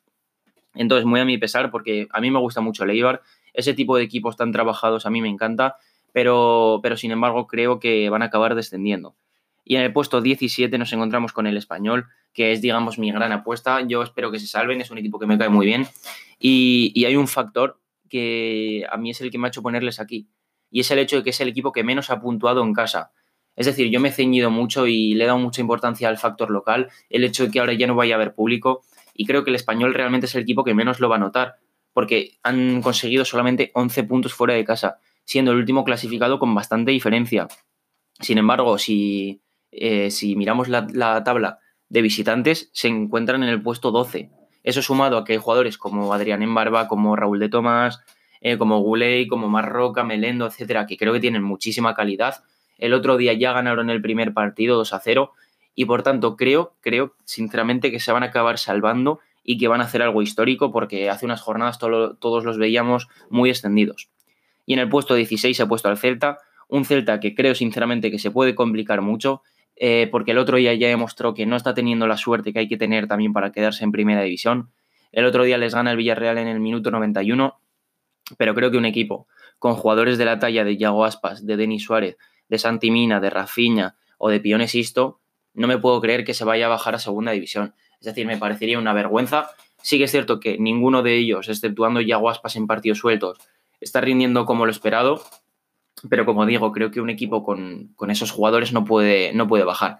Entonces, 0.75 1.05
muy 1.05 1.19
a 1.19 1.25
mi 1.25 1.37
pesar, 1.37 1.71
porque 1.71 2.07
a 2.11 2.21
mí 2.21 2.29
me 2.29 2.39
gusta 2.39 2.61
mucho 2.61 2.83
el 2.83 2.91
Eibar, 2.91 3.21
ese 3.53 3.73
tipo 3.73 3.97
de 3.97 4.03
equipos 4.03 4.35
tan 4.35 4.51
trabajados 4.51 5.05
a 5.05 5.09
mí 5.09 5.21
me 5.21 5.29
encanta, 5.29 5.77
pero, 6.11 6.79
pero 6.83 6.97
sin 6.97 7.11
embargo 7.11 7.47
creo 7.47 7.79
que 7.79 8.09
van 8.09 8.21
a 8.21 8.25
acabar 8.25 8.55
descendiendo. 8.55 9.15
Y 9.63 9.77
en 9.77 9.81
el 9.81 9.91
puesto 9.91 10.21
17 10.21 10.77
nos 10.77 10.93
encontramos 10.93 11.33
con 11.33 11.47
el 11.47 11.57
español, 11.57 12.05
que 12.33 12.51
es, 12.51 12.61
digamos, 12.61 12.99
mi 12.99 13.11
gran 13.11 13.31
apuesta. 13.31 13.81
Yo 13.81 14.03
espero 14.03 14.31
que 14.31 14.39
se 14.39 14.45
salven, 14.45 14.79
es 14.79 14.91
un 14.91 14.99
equipo 14.99 15.17
que 15.17 15.25
me 15.25 15.39
cae 15.39 15.49
muy 15.49 15.65
bien. 15.65 15.87
Y, 16.37 16.91
y 16.93 17.05
hay 17.05 17.15
un 17.15 17.27
factor 17.27 17.79
que 18.09 18.85
a 18.91 18.97
mí 18.97 19.09
es 19.09 19.21
el 19.21 19.31
que 19.31 19.39
me 19.39 19.47
ha 19.47 19.49
hecho 19.49 19.63
ponerles 19.63 19.99
aquí, 19.99 20.27
y 20.75 20.81
es 20.81 20.91
el 20.91 20.99
hecho 20.99 21.15
de 21.15 21.23
que 21.23 21.29
es 21.29 21.39
el 21.39 21.47
equipo 21.47 21.71
que 21.71 21.85
menos 21.85 22.09
ha 22.09 22.19
puntuado 22.19 22.61
en 22.61 22.73
casa. 22.73 23.13
Es 23.55 23.65
decir, 23.65 23.89
yo 23.89 24.01
me 24.01 24.09
he 24.09 24.11
ceñido 24.11 24.51
mucho 24.51 24.87
y 24.87 25.13
le 25.13 25.23
he 25.23 25.27
dado 25.27 25.39
mucha 25.39 25.61
importancia 25.61 26.09
al 26.09 26.17
factor 26.17 26.51
local, 26.51 26.89
el 27.09 27.23
hecho 27.23 27.45
de 27.45 27.51
que 27.51 27.61
ahora 27.61 27.71
ya 27.71 27.87
no 27.87 27.95
vaya 27.95 28.15
a 28.15 28.17
haber 28.17 28.33
público, 28.33 28.81
y 29.13 29.25
creo 29.25 29.45
que 29.45 29.51
el 29.51 29.55
español 29.55 29.93
realmente 29.93 30.25
es 30.25 30.35
el 30.35 30.41
equipo 30.41 30.65
que 30.65 30.73
menos 30.73 30.99
lo 30.99 31.07
va 31.07 31.15
a 31.15 31.19
notar, 31.19 31.55
porque 31.93 32.39
han 32.43 32.81
conseguido 32.81 33.23
solamente 33.23 33.71
11 33.73 34.03
puntos 34.03 34.33
fuera 34.33 34.53
de 34.53 34.65
casa, 34.65 34.99
siendo 35.23 35.53
el 35.53 35.59
último 35.59 35.85
clasificado 35.85 36.39
con 36.39 36.53
bastante 36.53 36.91
diferencia. 36.91 37.47
Sin 38.19 38.37
embargo, 38.37 38.77
si, 38.77 39.41
eh, 39.71 40.11
si 40.11 40.35
miramos 40.35 40.67
la, 40.67 40.85
la, 40.91 41.23
tabla 41.23 41.59
de 41.87 42.01
visitantes, 42.01 42.69
se 42.73 42.89
encuentran 42.89 43.43
en 43.43 43.49
el 43.49 43.61
puesto 43.61 43.91
12. 43.91 44.29
Eso 44.61 44.81
sumado 44.81 45.19
a 45.19 45.23
que 45.23 45.31
hay 45.31 45.39
jugadores 45.39 45.77
como 45.77 46.13
Adrián 46.13 46.43
Embarba, 46.43 46.89
como 46.89 47.15
Raúl 47.15 47.39
de 47.39 47.47
Tomás, 47.47 48.01
eh, 48.41 48.57
como 48.57 48.79
Guley, 48.79 49.27
como 49.27 49.49
Marroca, 49.49 50.03
Melendo, 50.03 50.45
etcétera, 50.45 50.85
que 50.85 50.97
creo 50.97 51.13
que 51.13 51.19
tienen 51.19 51.43
muchísima 51.43 51.93
calidad. 51.95 52.43
El 52.77 52.93
otro 52.93 53.17
día 53.17 53.33
ya 53.33 53.53
ganaron 53.53 53.89
el 53.89 54.01
primer 54.01 54.33
partido 54.33 54.77
2 54.77 54.93
a 54.93 54.99
0 54.99 55.31
y 55.75 55.85
por 55.85 56.03
tanto 56.03 56.35
creo, 56.35 56.73
creo 56.81 57.15
sinceramente 57.25 57.91
que 57.91 57.99
se 57.99 58.11
van 58.11 58.23
a 58.23 58.27
acabar 58.27 58.57
salvando 58.57 59.19
y 59.43 59.57
que 59.57 59.67
van 59.67 59.81
a 59.81 59.85
hacer 59.85 60.01
algo 60.01 60.21
histórico 60.21 60.71
porque 60.71 61.09
hace 61.09 61.25
unas 61.25 61.41
jornadas 61.41 61.77
todos 61.77 62.43
los 62.43 62.57
veíamos 62.57 63.07
muy 63.29 63.49
extendidos. 63.49 64.09
Y 64.65 64.73
en 64.73 64.79
el 64.79 64.89
puesto 64.89 65.13
16 65.13 65.55
se 65.55 65.63
ha 65.63 65.67
puesto 65.67 65.89
al 65.89 65.97
Celta, 65.97 66.39
un 66.67 66.85
Celta 66.85 67.19
que 67.19 67.35
creo 67.35 67.53
sinceramente 67.53 68.09
que 68.09 68.19
se 68.19 68.31
puede 68.31 68.55
complicar 68.55 69.01
mucho 69.01 69.43
eh, 69.75 70.07
porque 70.11 70.31
el 70.31 70.37
otro 70.37 70.57
día 70.57 70.73
ya 70.73 70.87
demostró 70.87 71.33
que 71.33 71.45
no 71.45 71.55
está 71.55 71.73
teniendo 71.73 72.07
la 72.07 72.17
suerte 72.17 72.53
que 72.53 72.59
hay 72.59 72.67
que 72.67 72.77
tener 72.77 73.07
también 73.07 73.33
para 73.33 73.51
quedarse 73.51 73.83
en 73.83 73.91
primera 73.91 74.21
división. 74.21 74.69
El 75.11 75.25
otro 75.25 75.43
día 75.43 75.57
les 75.57 75.75
gana 75.75 75.91
el 75.91 75.97
Villarreal 75.97 76.37
en 76.37 76.47
el 76.47 76.59
minuto 76.59 76.91
91 76.91 77.59
pero 78.37 78.55
creo 78.55 78.71
que 78.71 78.77
un 78.77 78.85
equipo 78.85 79.27
con 79.59 79.75
jugadores 79.75 80.17
de 80.17 80.25
la 80.25 80.39
talla 80.39 80.63
de 80.63 80.77
Yago 80.77 81.05
Aspas, 81.05 81.45
de 81.45 81.57
Denis 81.57 81.83
Suárez, 81.83 82.17
de 82.49 82.57
Santi 82.57 82.91
Mina, 82.91 83.19
de 83.19 83.29
Rafinha 83.29 83.95
o 84.17 84.29
de 84.29 84.39
Pione 84.39 84.67
Sisto, 84.67 85.21
no 85.53 85.67
me 85.67 85.77
puedo 85.77 86.01
creer 86.01 86.25
que 86.25 86.33
se 86.33 86.43
vaya 86.43 86.65
a 86.65 86.69
bajar 86.69 86.95
a 86.95 86.99
segunda 86.99 87.31
división. 87.31 87.73
Es 87.99 88.05
decir, 88.05 88.27
me 88.27 88.37
parecería 88.37 88.77
una 88.77 88.93
vergüenza. 88.93 89.49
Sí 89.81 89.97
que 89.97 90.03
es 90.05 90.11
cierto 90.11 90.39
que 90.39 90.57
ninguno 90.57 91.01
de 91.01 91.15
ellos, 91.15 91.47
exceptuando 91.47 92.01
Yago 92.01 92.29
Aspas 92.29 92.55
en 92.55 92.67
partidos 92.67 92.99
sueltos, 92.99 93.37
está 93.79 94.01
rindiendo 94.01 94.45
como 94.45 94.65
lo 94.65 94.71
esperado, 94.71 95.23
pero 96.09 96.25
como 96.25 96.45
digo, 96.45 96.71
creo 96.71 96.91
que 96.91 97.01
un 97.01 97.09
equipo 97.09 97.43
con, 97.43 97.93
con 97.95 98.11
esos 98.11 98.31
jugadores 98.31 98.73
no 98.73 98.83
puede, 98.83 99.33
no 99.33 99.47
puede 99.47 99.63
bajar. 99.63 99.99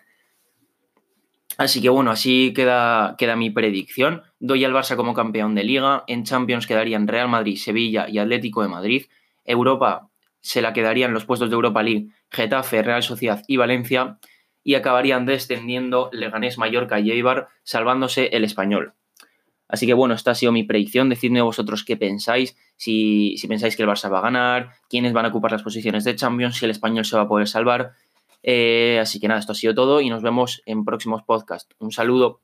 Así 1.57 1.81
que 1.81 1.89
bueno, 1.89 2.11
así 2.11 2.53
queda, 2.53 3.15
mi 3.37 3.49
predicción. 3.49 4.23
Doy 4.39 4.65
al 4.65 4.73
Barça 4.73 4.95
como 4.95 5.13
campeón 5.13 5.55
de 5.55 5.63
liga. 5.63 6.03
En 6.07 6.23
Champions 6.23 6.67
quedarían 6.67 7.07
Real 7.07 7.29
Madrid, 7.29 7.57
Sevilla 7.57 8.07
y 8.09 8.17
Atlético 8.17 8.61
de 8.61 8.67
Madrid. 8.67 9.05
Europa 9.45 10.09
se 10.41 10.61
la 10.61 10.73
quedarían 10.73 11.13
los 11.13 11.25
puestos 11.25 11.49
de 11.49 11.55
Europa 11.55 11.81
League, 11.81 12.09
Getafe, 12.29 12.83
Real 12.83 13.03
Sociedad 13.03 13.43
y 13.47 13.57
Valencia. 13.57 14.19
Y 14.63 14.75
acabarían 14.75 15.25
descendiendo 15.25 16.09
Leganés, 16.11 16.57
Mallorca 16.57 16.99
y 16.99 17.11
Eibar, 17.11 17.47
salvándose 17.63 18.27
el 18.33 18.43
español. 18.43 18.93
Así 19.67 19.87
que 19.87 19.93
bueno, 19.93 20.13
esta 20.13 20.31
ha 20.31 20.35
sido 20.35 20.51
mi 20.51 20.63
predicción. 20.63 21.09
Decidme 21.09 21.41
vosotros 21.41 21.83
qué 21.83 21.97
pensáis, 21.97 22.57
si, 22.75 23.37
si 23.37 23.47
pensáis 23.47 23.75
que 23.75 23.83
el 23.83 23.89
Barça 23.89 24.11
va 24.11 24.19
a 24.19 24.23
ganar, 24.23 24.71
quiénes 24.89 25.13
van 25.13 25.25
a 25.25 25.29
ocupar 25.29 25.51
las 25.51 25.63
posiciones 25.63 26.03
de 26.03 26.15
Champions, 26.15 26.57
si 26.57 26.65
el 26.65 26.71
español 26.71 27.05
se 27.05 27.15
va 27.15 27.23
a 27.23 27.27
poder 27.27 27.47
salvar. 27.47 27.93
Eh, 28.47 28.99
así 29.01 29.19
que 29.19 29.27
nada, 29.27 29.39
esto 29.39 29.53
ha 29.53 29.55
sido 29.55 29.73
todo 29.73 30.01
y 30.01 30.09
nos 30.09 30.21
vemos 30.21 30.61
en 30.67 30.85
próximos 30.85 31.23
podcasts. 31.23 31.75
Un 31.79 31.91
saludo. 31.91 32.41